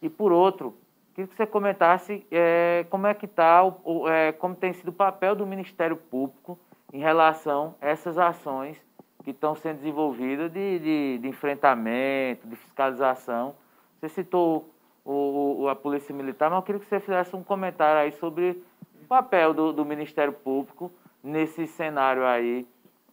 [0.00, 0.76] E por outro,
[1.14, 3.62] queria que você comentasse é, como é que está,
[4.08, 6.58] é, como tem sido o papel do Ministério Público
[6.92, 8.82] em relação a essas ações
[9.22, 13.54] que estão sendo desenvolvidas de, de, de enfrentamento, de fiscalização.
[14.00, 14.70] Você citou
[15.04, 18.62] o, o, a Polícia Militar, mas eu queria que você fizesse um comentário aí sobre
[19.02, 20.90] o papel do, do Ministério Público
[21.22, 22.66] nesse cenário aí,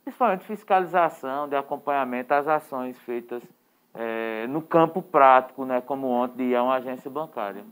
[0.04, 3.44] principalmente de fiscalização, de acompanhamento às ações feitas
[3.94, 7.64] é, no campo prático, né, como ontem é uma agência bancária.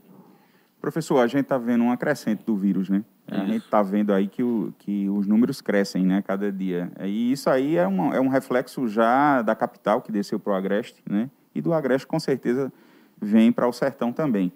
[0.80, 3.04] Professor, a gente está vendo um acrescente do vírus, né?
[3.30, 3.40] Isso.
[3.40, 6.90] A gente está vendo aí que, o, que os números crescem, né, cada dia.
[7.02, 10.56] E isso aí é, uma, é um reflexo já da capital que desceu para o
[10.56, 11.28] Agreste, né?
[11.54, 12.72] E do Agreste, com certeza,
[13.20, 14.52] vem para o Sertão também.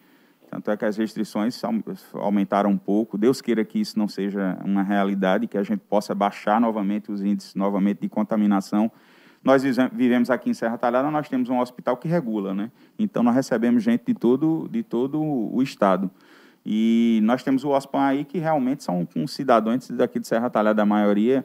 [0.48, 1.60] Tanto é que as restrições
[2.14, 3.16] aumentaram um pouco.
[3.16, 7.24] Deus queira que isso não seja uma realidade, que a gente possa baixar novamente os
[7.24, 8.92] índices novamente de contaminação
[9.44, 9.62] nós
[9.92, 12.70] vivemos aqui em Serra Talhada, nós temos um hospital que regula, né?
[12.98, 16.10] Então nós recebemos gente de todo, de todo o estado.
[16.64, 20.82] E nós temos o OSPAN aí que realmente são com cidadãos daqui de Serra Talhada,
[20.82, 21.44] a maioria,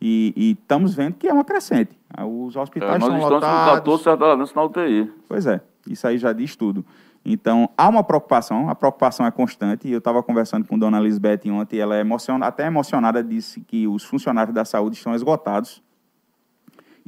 [0.00, 1.98] e, e, estamos vendo que é uma crescente.
[2.18, 3.48] Os hospitais é, nós estão lotados.
[3.48, 5.12] Estamos com 14 na UTI.
[5.26, 6.84] Pois é, isso aí já diz tudo.
[7.24, 11.40] Então, há uma preocupação, a preocupação é constante, eu estava conversando com a dona Lisbeth
[11.50, 12.04] ontem, ela é
[12.42, 15.82] até emocionada, disse que os funcionários da saúde estão esgotados,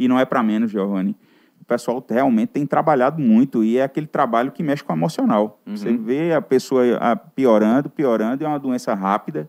[0.01, 1.15] e não é para menos, Giovanni.
[1.61, 5.61] O pessoal realmente tem trabalhado muito e é aquele trabalho que mexe com o emocional.
[5.67, 5.77] Uhum.
[5.77, 6.83] Você vê a pessoa
[7.35, 9.49] piorando, piorando, e é uma doença rápida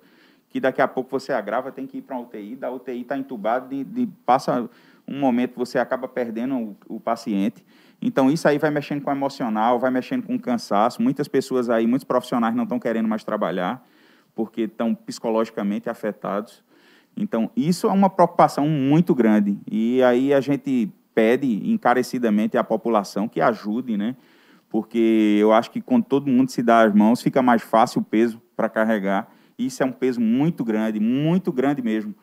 [0.50, 3.18] que daqui a pouco você agrava, tem que ir para uma UTI, da UTI está
[3.18, 4.70] entubado, de, de, passa
[5.08, 7.66] um momento você acaba perdendo o, o, paciente.
[8.02, 11.02] Então isso aí vai mexendo com o emocional, vai mexendo com o cansaço.
[11.02, 13.82] Muitas pessoas aí, muitos profissionais não estão querendo mais trabalhar
[14.36, 16.62] porque estão psicologicamente afetados.
[17.16, 19.60] Então, isso é uma preocupação muito grande.
[19.70, 24.16] E aí a gente pede encarecidamente à população que ajude, né?
[24.70, 28.04] Porque eu acho que quando todo mundo se dá as mãos, fica mais fácil o
[28.04, 29.30] peso para carregar.
[29.58, 32.16] Isso é um peso muito grande, muito grande mesmo.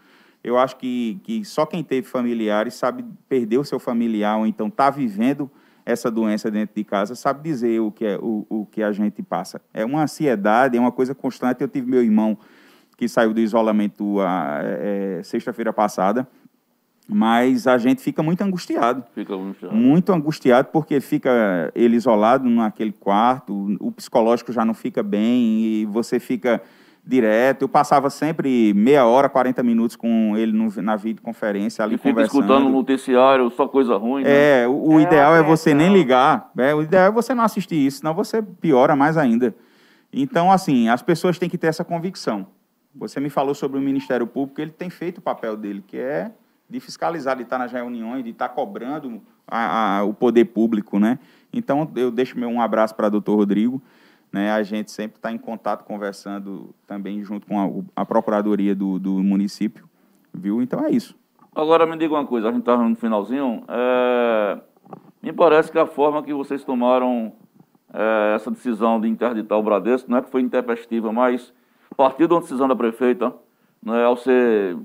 [0.42, 4.68] Eu acho que, que só quem teve familiares sabe perder o seu familiar ou então
[4.68, 5.50] está vivendo
[5.84, 9.22] essa doença dentro de casa, sabe dizer o que, é, o, o que a gente
[9.22, 9.60] passa.
[9.72, 11.62] É uma ansiedade, é uma coisa constante.
[11.62, 12.38] Eu tive meu irmão
[12.98, 16.28] que saiu do isolamento a, é, sexta-feira passada.
[17.10, 19.02] Mas a gente fica muito angustiado.
[19.14, 19.74] Fica angustiado.
[19.74, 25.86] Muito angustiado, porque fica ele isolado naquele quarto, o psicológico já não fica bem e
[25.86, 26.60] você fica
[27.02, 27.62] direto.
[27.62, 32.10] Eu passava sempre meia hora, 40 minutos com ele no, na videoconferência ali e fica
[32.10, 32.42] conversando.
[32.42, 34.24] escutando o noticiário, só coisa ruim.
[34.24, 34.64] Né?
[34.64, 36.50] É, o, o é, ideal é, é você nem ligar.
[36.58, 39.54] É, o ideal é você não assistir isso, senão você piora mais ainda.
[40.12, 42.46] Então, assim, as pessoas têm que ter essa convicção.
[42.94, 46.32] Você me falou sobre o Ministério Público, ele tem feito o papel dele, que é
[46.68, 51.18] de fiscalizar, de estar nas reuniões, de estar cobrando a, a, o poder público, né?
[51.52, 53.80] Então, eu deixo meu um abraço para o doutor Rodrigo.
[54.30, 54.50] Né?
[54.52, 57.58] A gente sempre está em contato, conversando também junto com
[57.96, 59.88] a, a Procuradoria do, do, município,
[60.34, 60.60] viu?
[60.60, 61.16] Então, é isso.
[61.54, 63.64] Agora, me diga uma coisa, a gente está no finalzinho.
[63.68, 64.60] É...
[65.22, 67.32] Me parece que a forma que vocês tomaram
[67.92, 71.52] é, essa decisão de interditar o Bradesco, não é que foi intempestiva, mas
[71.94, 73.34] partir de uma decisão da prefeita,
[73.82, 74.76] né, ao ser,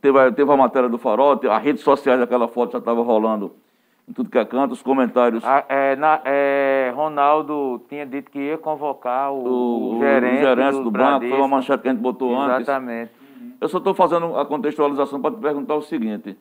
[0.00, 3.52] teve, teve a matéria do farol, a rede social daquela foto já estava rolando
[4.08, 5.42] em tudo que é canto, os comentários.
[5.44, 10.42] Ah, é, na, é, Ronaldo tinha dito que ia convocar o, o, o gerente, o
[10.42, 12.52] gerente do, do banco, foi uma manchete que a gente botou Exatamente.
[12.52, 12.68] antes.
[12.68, 13.12] Exatamente.
[13.60, 16.36] Eu só estou fazendo a contextualização para te perguntar o seguinte.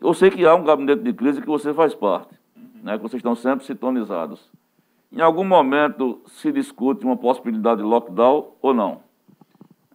[0.00, 2.38] Eu sei que há um gabinete de crise que você faz parte,
[2.82, 4.48] né, que vocês estão sempre sintonizados.
[5.10, 9.00] Em algum momento se discute uma possibilidade de lockdown ou não?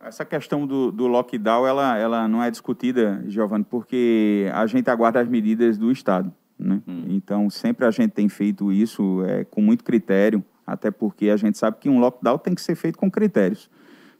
[0.05, 5.19] Essa questão do, do lockdown, ela, ela não é discutida, Giovanni, porque a gente aguarda
[5.19, 6.31] as medidas do Estado.
[6.59, 6.81] Né?
[6.87, 7.05] Hum.
[7.09, 11.57] Então, sempre a gente tem feito isso é, com muito critério, até porque a gente
[11.57, 13.69] sabe que um lockdown tem que ser feito com critérios.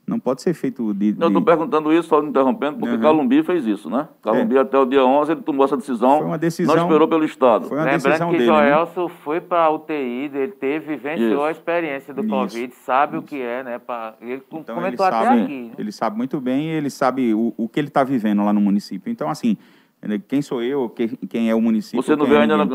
[0.05, 1.15] Não pode ser feito de.
[1.17, 3.01] Não, estou perguntando isso, só interrompendo, porque uhum.
[3.01, 4.09] Calumbi fez isso, né?
[4.21, 4.59] Calumbi, é.
[4.59, 6.17] até o dia 11, ele tomou essa decisão.
[6.17, 6.75] Foi uma decisão.
[6.75, 7.69] Não esperou pelo Estado.
[7.69, 8.69] Foi uma Lembrando decisão que dele, né?
[8.69, 9.11] Joelson né?
[9.23, 11.41] foi para a UTI, ele teve, vivenciou isso.
[11.43, 12.29] a experiência do isso.
[12.29, 13.23] Covid, sabe isso.
[13.23, 13.79] o que é, né?
[13.79, 15.61] Pra, ele então, comentou ele até sabe, aqui.
[15.61, 15.71] Né?
[15.77, 18.59] Ele sabe muito bem e ele sabe o, o que ele está vivendo lá no
[18.59, 19.09] município.
[19.09, 19.57] Então, assim,
[20.27, 22.03] quem sou eu, quem, quem é o município.
[22.03, 22.67] Você não vê é ainda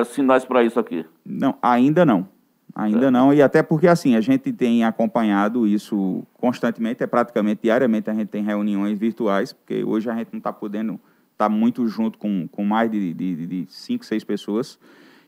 [0.00, 1.06] é, sinais para isso aqui?
[1.24, 2.26] Não, ainda não.
[2.74, 8.08] Ainda não, e até porque assim, a gente tem acompanhado isso constantemente, é praticamente diariamente
[8.08, 11.02] a gente tem reuniões virtuais, porque hoje a gente não está podendo estar
[11.36, 14.78] tá muito junto com, com mais de, de, de cinco, seis pessoas.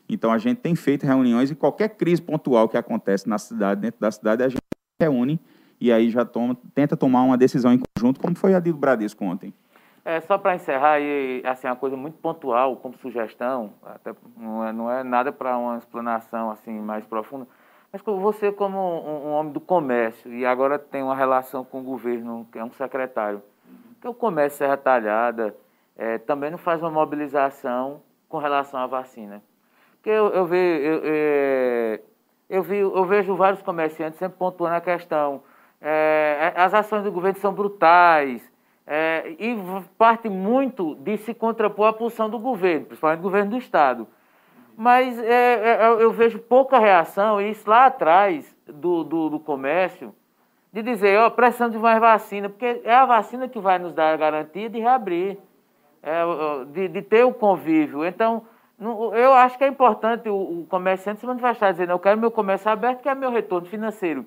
[0.09, 3.99] Então a gente tem feito reuniões e qualquer crise pontual que acontece na cidade, dentro
[3.99, 4.61] da cidade, a gente
[4.99, 5.39] reúne
[5.79, 9.23] e aí já toma, tenta tomar uma decisão em conjunto, como foi a do Bradesco
[9.23, 9.53] ontem.
[10.05, 14.71] É, só para encerrar, e, assim, uma coisa muito pontual, como sugestão, até não é,
[14.71, 17.47] não é nada para uma explanação assim mais profunda,
[17.91, 21.83] mas você como um, um, homem do comércio e agora tem uma relação com o
[21.83, 23.41] governo, que é um secretário,
[23.99, 25.55] que é o comércio Serra Talhada,
[25.97, 29.41] é, também não faz uma mobilização com relação à vacina.
[29.93, 32.01] Porque eu, eu, ve, eu, é,
[32.47, 35.41] eu, vi, eu vejo vários comerciantes sempre pontuando a questão,
[35.81, 38.53] é, as ações do governo são brutais,
[38.87, 39.57] é, e
[39.97, 44.07] parte muito de se contrapor à posição do governo, principalmente do governo do Estado.
[44.77, 50.13] Mas é, é, eu vejo pouca reação, e isso lá atrás do, do, do comércio,
[50.71, 54.13] de dizer, ó, oh, de mais vacina, porque é a vacina que vai nos dar
[54.13, 55.37] a garantia de reabrir,
[56.03, 56.23] é,
[56.65, 58.05] de, de ter o convívio.
[58.05, 58.43] Então,
[59.13, 62.69] eu acho que é importante o, o comerciante se manifestar, dizendo, eu quero meu comércio
[62.69, 64.25] aberto, que é meu retorno financeiro.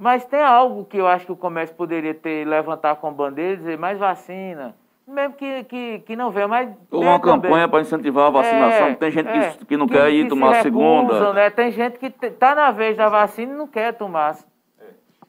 [0.00, 3.76] Mas tem algo que eu acho que o comércio poderia ter, levantar com bandeira, dizer
[3.76, 4.74] mais vacina,
[5.06, 6.70] mesmo que, que, que não venha, mas...
[6.90, 9.92] Ou uma campanha para incentivar a vacinação, é, tem gente é, que, que não que,
[9.92, 11.34] quer ir tomar a segunda.
[11.34, 11.50] Né?
[11.50, 14.38] Tem gente que está na vez da vacina e não quer tomar.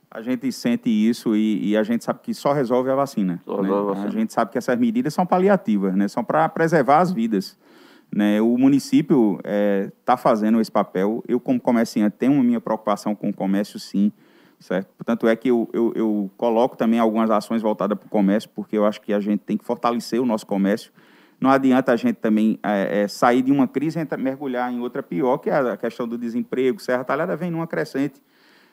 [0.09, 3.41] A gente sente isso e, e, a gente sabe que só resolve a vacina.
[3.43, 3.63] Só né?
[3.63, 4.07] resolve a, vacina.
[4.07, 6.07] a gente sabe que essas medidas são paliativas, né?
[6.07, 7.59] são para preservar as vidas.
[8.09, 8.39] Né?
[8.39, 11.21] O município está é, tá fazendo esse papel.
[11.27, 14.13] Eu, como comerciante, tenho a minha preocupação com o comércio, sim
[14.61, 14.87] certo?
[14.95, 18.77] Portanto, é que eu, eu, eu coloco também algumas ações voltadas para o comércio, porque
[18.77, 20.91] eu acho que a gente tem que fortalecer o nosso comércio.
[21.39, 25.01] Não adianta a gente também é, é, sair de uma crise e mergulhar em outra
[25.01, 26.79] pior, que é a questão do desemprego.
[26.79, 28.21] Serra Talhada vem numa crescente.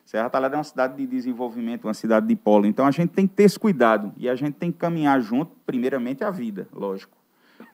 [0.04, 2.66] Serra Talhada é uma cidade de desenvolvimento, uma cidade de polo.
[2.66, 5.52] Então, a gente tem que ter esse cuidado e a gente tem que caminhar junto,
[5.64, 7.16] primeiramente, a vida, lógico.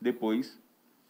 [0.00, 0.60] Depois,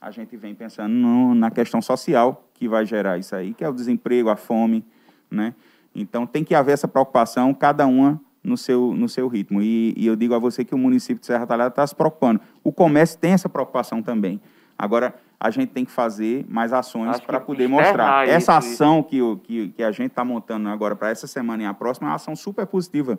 [0.01, 3.69] a gente vem pensando no, na questão social que vai gerar isso aí, que é
[3.69, 4.85] o desemprego, a fome,
[5.31, 5.55] né?
[5.95, 9.63] Então tem que haver essa preocupação, cada uma no seu, no seu ritmo.
[9.63, 12.41] E, e eu digo a você que o município de Serra Talhada está se preocupando.
[12.63, 14.41] O comércio tem essa preocupação também.
[14.77, 18.29] Agora, a gente tem que fazer mais ações para poder mostrar.
[18.29, 21.75] Essa ação que, que, que a gente está montando agora para essa semana e a
[21.75, 23.19] próxima é uma ação super positiva.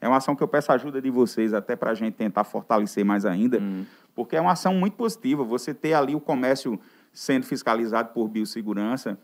[0.00, 3.04] É uma ação que eu peço ajuda de vocês até para a gente tentar fortalecer
[3.04, 3.84] mais ainda, hum.
[4.14, 5.44] porque é uma ação muito positiva.
[5.44, 6.80] Você ter ali o comércio
[7.12, 9.18] sendo fiscalizado por biossegurança,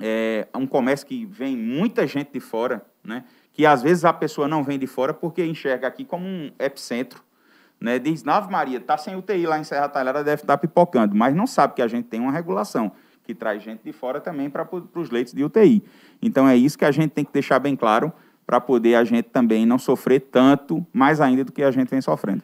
[0.00, 3.24] é um comércio que vem muita gente de fora, né?
[3.52, 7.22] que às vezes a pessoa não vem de fora porque enxerga aqui como um epicentro.
[7.80, 7.98] Né?
[7.98, 11.34] Diz, Nave Maria, está sem UTI lá em Serra Talhada, deve estar tá pipocando, mas
[11.34, 12.92] não sabe que a gente tem uma regulação
[13.24, 15.82] que traz gente de fora também para os leitos de UTI.
[16.20, 18.12] Então é isso que a gente tem que deixar bem claro
[18.46, 22.00] para poder a gente também não sofrer tanto, mais ainda do que a gente vem
[22.00, 22.42] sofrendo.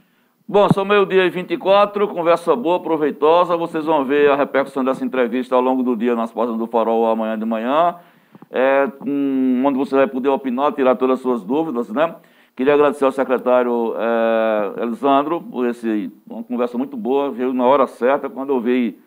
[0.50, 3.54] Bom, são meio-dia e 24, conversa boa, proveitosa.
[3.54, 7.04] Vocês vão ver a repercussão dessa entrevista ao longo do dia nas portas do Farol
[7.04, 7.96] amanhã de manhã,
[8.50, 12.14] é, um, onde você vai poder opinar, tirar todas as suas dúvidas, né?
[12.56, 17.86] Queria agradecer ao secretário é, Elisandro por esse, uma conversa muito boa, veio na hora
[17.86, 18.30] certa.
[18.30, 18.98] Quando eu vi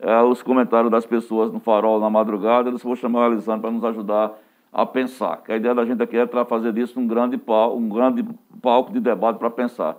[0.00, 3.70] é, os comentários das pessoas no Farol na madrugada, disse, vou chamar o Elisandro para
[3.70, 4.32] nos ajudar
[4.72, 5.42] a pensar.
[5.44, 8.24] Que a ideia da gente aqui é fazer disso um grande, palco, um grande
[8.62, 9.98] palco de debate para pensar.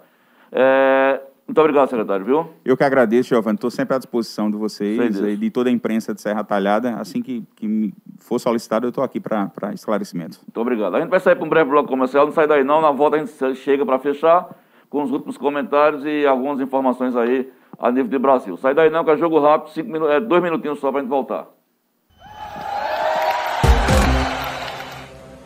[0.52, 2.50] É, muito obrigado, secretário, viu?
[2.66, 3.56] Eu que agradeço, Giovanni.
[3.56, 6.96] Estou sempre à disposição de vocês e de toda a imprensa de Serra Talhada.
[6.98, 10.40] Assim que, que for solicitado, eu estou aqui para esclarecimentos.
[10.40, 10.96] Muito obrigado.
[10.96, 12.82] A gente vai sair para um breve bloco comercial, não sai daí não.
[12.82, 14.50] Na volta a gente chega para fechar
[14.90, 17.50] com os últimos comentários e algumas informações aí
[17.80, 18.58] a nível de Brasil.
[18.58, 21.04] Sai daí não, que é jogo rápido, cinco minu é, dois minutinhos só para a
[21.04, 21.48] gente voltar.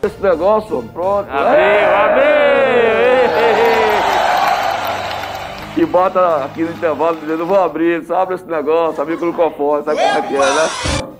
[0.02, 1.30] Esse negócio, pronto.
[1.30, 1.94] Abriu, é.
[1.94, 2.41] abriu!
[5.82, 10.00] Que bota aqui no intervalo dizendo, vou abrir, abre esse negócio, abre o fora, sabe
[10.00, 11.11] como é que é, né?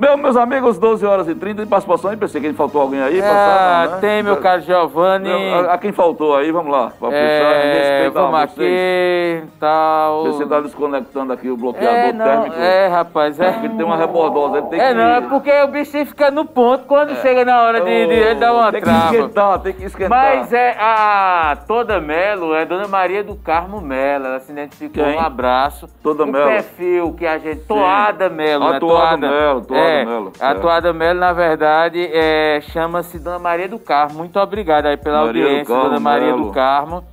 [0.00, 2.10] Meu, meus amigos, 12 horas e 30 de participação.
[2.10, 3.20] Eu pensei que faltou alguém aí.
[3.20, 3.98] Ah, né?
[4.00, 5.28] tem, meu caro Giovanni.
[5.30, 6.90] a, a, quem faltou aí, vamos lá.
[6.98, 10.24] Vamos é, vamos aqui, tal.
[10.24, 12.56] Você está desconectando aqui o bloqueador é, não, térmico.
[12.56, 13.52] É, rapaz, é.
[13.52, 14.94] Porque tem uma rebordosa, tem é, que...
[14.94, 17.16] não, é porque o bichinho fica no ponto quando é.
[17.16, 19.00] chega na hora de, de ele dar uma tem trava.
[19.00, 20.18] Tem que esquentar, tem que esquentar.
[20.18, 24.28] Mas é a Toda Melo, é Dona Maria do Carmo Melo.
[24.28, 25.16] Ela se identificou, quem?
[25.16, 25.86] um abraço.
[26.02, 26.46] Toda Melo.
[26.46, 27.66] O perfil que a gente...
[27.66, 28.80] Toada Melo, né?
[28.80, 30.32] Toada Melo, Toada é, Melo.
[30.40, 34.18] A Toada Melo, na verdade, é, chama-se Dona Maria do Carmo.
[34.18, 36.44] Muito obrigado aí pela Maria audiência, Carmo, Dona Maria Melo.
[36.46, 37.04] do Carmo.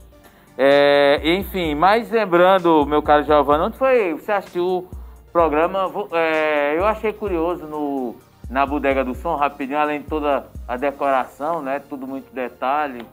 [0.58, 4.14] É, enfim, mas lembrando, meu caro Giovanni, onde foi?
[4.14, 4.88] Você assistiu o
[5.32, 5.92] programa?
[6.14, 8.16] É, eu achei curioso no,
[8.50, 11.80] na Bodega do Som, rapidinho, além de toda a decoração, né?
[11.88, 13.06] Tudo muito detalhe.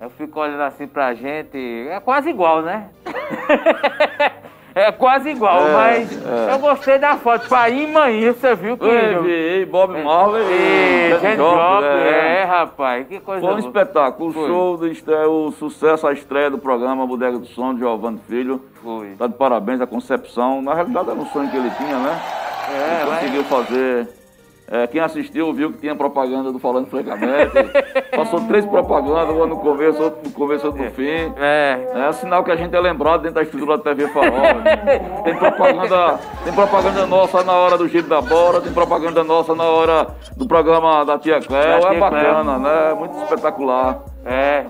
[0.00, 1.58] Eu fico olhando assim pra gente,
[1.88, 2.88] é quase igual, né?
[4.78, 6.52] É quase igual, é, mas é.
[6.52, 7.48] eu gostei da foto.
[7.48, 8.84] Pai e mãe, você viu que.
[8.84, 11.86] Eu Bob Marley e James Joplin.
[11.86, 12.42] É.
[12.42, 13.66] é, rapaz, que coisa Foi um boa.
[13.66, 14.30] espetáculo.
[14.30, 18.20] O show, do estreia, o sucesso, a estreia do programa Bodega do Som de Giovanni
[18.28, 18.62] Filho.
[18.80, 19.08] Foi.
[19.18, 20.62] Tá de parabéns a concepção.
[20.62, 22.20] Na realidade era um sonho que ele tinha, né?
[22.70, 24.17] É, ele conseguiu fazer
[24.70, 27.54] é, quem assistiu viu que tinha propaganda do Falando Francamente.
[28.14, 31.32] Passou três propagandas, uma no começo, outra no começo, outra no fim.
[31.38, 31.88] É.
[31.94, 34.30] É sinal que a gente é lembrado dentro da estrutura da TV Farol.
[34.30, 35.22] Né?
[35.24, 39.64] Tem propaganda, tem propaganda nossa na hora do giro da bola, tem propaganda nossa na
[39.64, 41.86] hora do programa da Tia Cléo.
[41.86, 42.94] É bacana, né?
[42.94, 44.02] Muito espetacular.
[44.28, 44.66] É.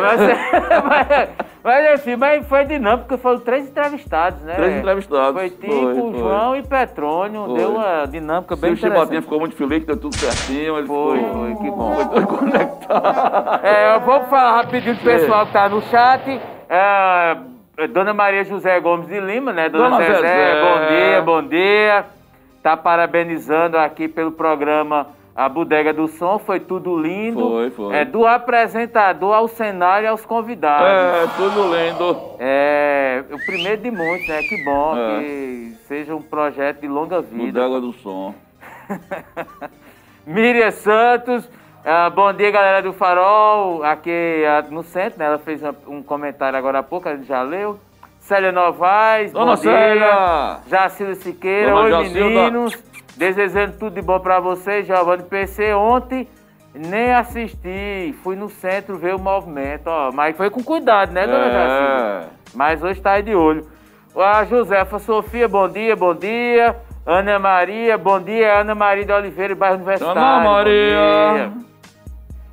[0.00, 0.20] Mas,
[0.88, 1.28] mas,
[1.62, 4.54] mas enfim, mas foi dinâmico, porque foram três entrevistados, né?
[4.54, 5.38] Três entrevistados.
[5.38, 6.18] Foi Tico, foi, foi.
[6.18, 7.44] João e Petrônio.
[7.44, 7.58] Foi.
[7.58, 9.18] Deu uma dinâmica bem interessante.
[9.18, 10.78] O ficou muito feliz, deu tudo certinho.
[10.78, 11.94] Ele foi, foi, foi, que bom.
[11.94, 13.66] Foi todo conectado.
[13.66, 16.40] É, vamos falar rapidinho do pessoal que tá no chat.
[16.70, 17.36] É,
[17.88, 19.68] Dona Maria José Gomes de Lima, né?
[19.68, 22.04] Dona, Dona Zezé, Zezé, bom dia, bom dia.
[22.62, 27.48] Tá parabenizando aqui pelo programa a Bodega do Som foi tudo lindo.
[27.48, 27.96] Foi, foi.
[27.96, 30.86] É, do apresentador ao cenário e aos convidados.
[30.86, 32.36] É, tudo lindo.
[32.38, 34.42] É, o primeiro de muitos, né?
[34.42, 35.20] Que bom é.
[35.20, 37.66] que seja um projeto de longa vida.
[37.66, 38.34] Bodega do Som.
[40.26, 45.24] Miriam Santos, uh, bom dia galera do Farol, aqui uh, no centro, né?
[45.26, 47.78] Ela fez um comentário agora há pouco, a gente já leu.
[48.20, 49.94] Célia Novaes, Dona bom Célia.
[49.94, 50.60] dia.
[50.68, 52.28] Jacilda Siqueira, Dona oi Jacilda.
[52.28, 52.91] meninos.
[53.16, 55.74] Desejando tudo de bom para vocês, Giovanni PC.
[55.74, 56.28] Ontem
[56.74, 60.10] nem assisti, fui no centro ver o movimento, ó.
[60.12, 62.24] Mas foi com cuidado, né, dona é.
[62.54, 63.66] Mas hoje tá aí de olho.
[64.16, 66.76] A Josefa Sofia, bom dia, bom dia.
[67.04, 68.60] Ana Maria, bom dia.
[68.60, 70.20] Ana Maria de Oliveira, bairro Universitário.
[70.20, 71.52] Ana Maria.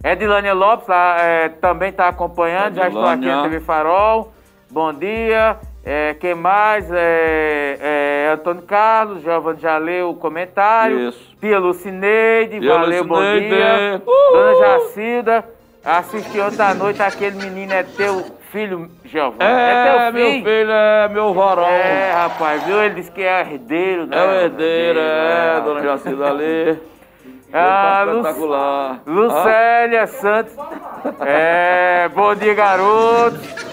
[0.04, 2.84] Edilânia Lopes é, também está acompanhando, Edilânia.
[2.84, 4.34] já estou aqui na TV Farol.
[4.72, 5.58] Bom dia.
[5.92, 6.88] É, quem mais?
[6.92, 11.10] É, é, Antônio Carlos, Giovanni já leu o comentário.
[11.10, 11.36] Isso.
[11.42, 13.50] Tia Lucineide, Tia valeu, Lucineide.
[13.50, 14.02] bom dia.
[14.06, 14.32] Uh!
[14.32, 15.46] Dona Jacilda,
[15.84, 19.42] assisti ontem à noite, aquele menino é teu filho, Giovanni.
[19.42, 20.14] É, é teu filho?
[20.14, 21.66] meu filho, é meu varão.
[21.66, 22.84] É, rapaz, viu?
[22.84, 24.16] Ele disse que é herdeiro, né?
[24.16, 26.78] É o herdeiro, é, é Dona Jacilda ali.
[27.52, 29.02] Ah, espetacular.
[29.08, 30.08] Lucélia ah.
[30.08, 30.54] Santos.
[31.20, 33.69] É, bom dia, garoto.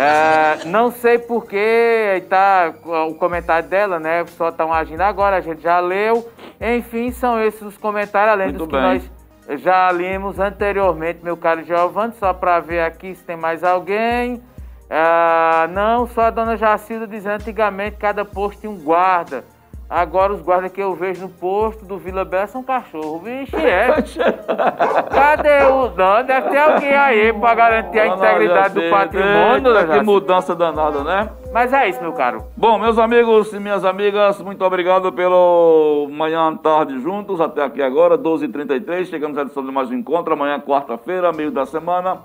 [0.00, 2.72] É, não sei porquê, tá
[3.08, 4.24] o comentário dela, né?
[4.26, 6.30] Só estão agindo agora, a gente já leu.
[6.60, 8.80] Enfim, são esses os comentários, além Muito dos que bem.
[8.80, 14.40] nós já lemos anteriormente, meu caro Giovanni, só para ver aqui se tem mais alguém.
[14.88, 19.42] É, não, só a dona Jacilda dizendo antigamente cada posto tinha um guarda.
[19.90, 23.20] Agora os guardas que eu vejo no posto do Vila Bela são cachorro.
[23.20, 23.88] Vixe, é.
[25.10, 25.90] Cadê o.
[25.96, 29.98] Não, deve ter alguém aí pra garantir a integridade do patrimônio, né?
[29.98, 31.30] Que mudança danada, né?
[31.54, 32.44] Mas é isso, meu caro.
[32.54, 38.18] Bom, meus amigos e minhas amigas, muito obrigado pelo manhã, tarde juntos, até aqui agora,
[38.18, 39.06] 12h33.
[39.06, 42.18] Chegamos à edição de mais um encontro, amanhã, quarta-feira, meio da semana.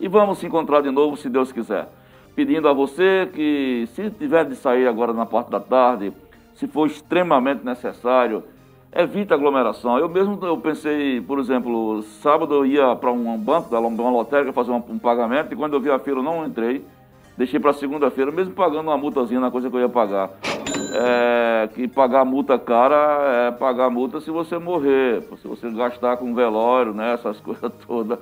[0.00, 1.86] E vamos se encontrar de novo, se Deus quiser.
[2.34, 6.12] Pedindo a você que, se tiver de sair agora na parte da tarde,
[6.54, 8.44] se for extremamente necessário,
[8.94, 9.98] evita aglomeração.
[9.98, 14.52] Eu mesmo eu pensei, por exemplo, sábado eu ia para um banco, da uma lotérica,
[14.52, 16.84] fazer um, um, pagamento, e quando eu vi a fila eu não entrei.
[17.36, 20.30] Deixei para segunda-feira, mesmo pagando uma multazinha na coisa que eu ia pagar.
[20.94, 26.32] É, que pagar multa cara é pagar multa se você morrer, se você gastar com
[26.32, 28.20] velório, né, essas coisas todas,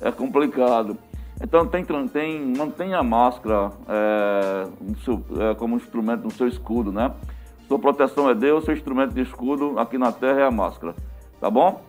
[0.00, 0.98] é complicado.
[1.40, 4.66] Então tem, tem, mantenha a máscara é,
[5.04, 7.12] seu, é, como instrumento no seu escudo, né?
[7.68, 10.94] Sua proteção é Deus, seu instrumento de escudo aqui na terra é a máscara.
[11.38, 11.82] Tá bom?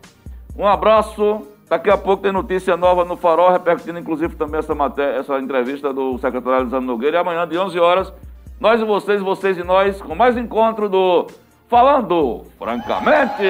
[0.56, 1.47] Um abraço.
[1.69, 5.93] Daqui a pouco tem notícia nova no Farol, repercutindo inclusive também essa, matéria, essa entrevista
[5.93, 7.18] do secretário Elisandro Nogueira.
[7.18, 8.11] E amanhã, de 11 horas,
[8.60, 11.27] nós e vocês, vocês e nós, com mais encontro do
[11.69, 13.43] Falando Francamente.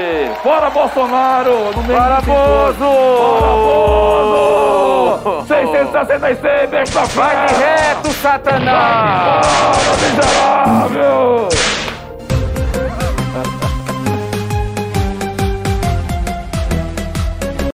[0.43, 1.51] Fora Bolsonaro!
[1.75, 2.79] No Fora Bozo!
[3.19, 3.53] Fora
[5.23, 5.47] Bozo!
[5.47, 9.47] 666, besta Vai reto, Satanás!
[9.77, 11.58] Vai miserável!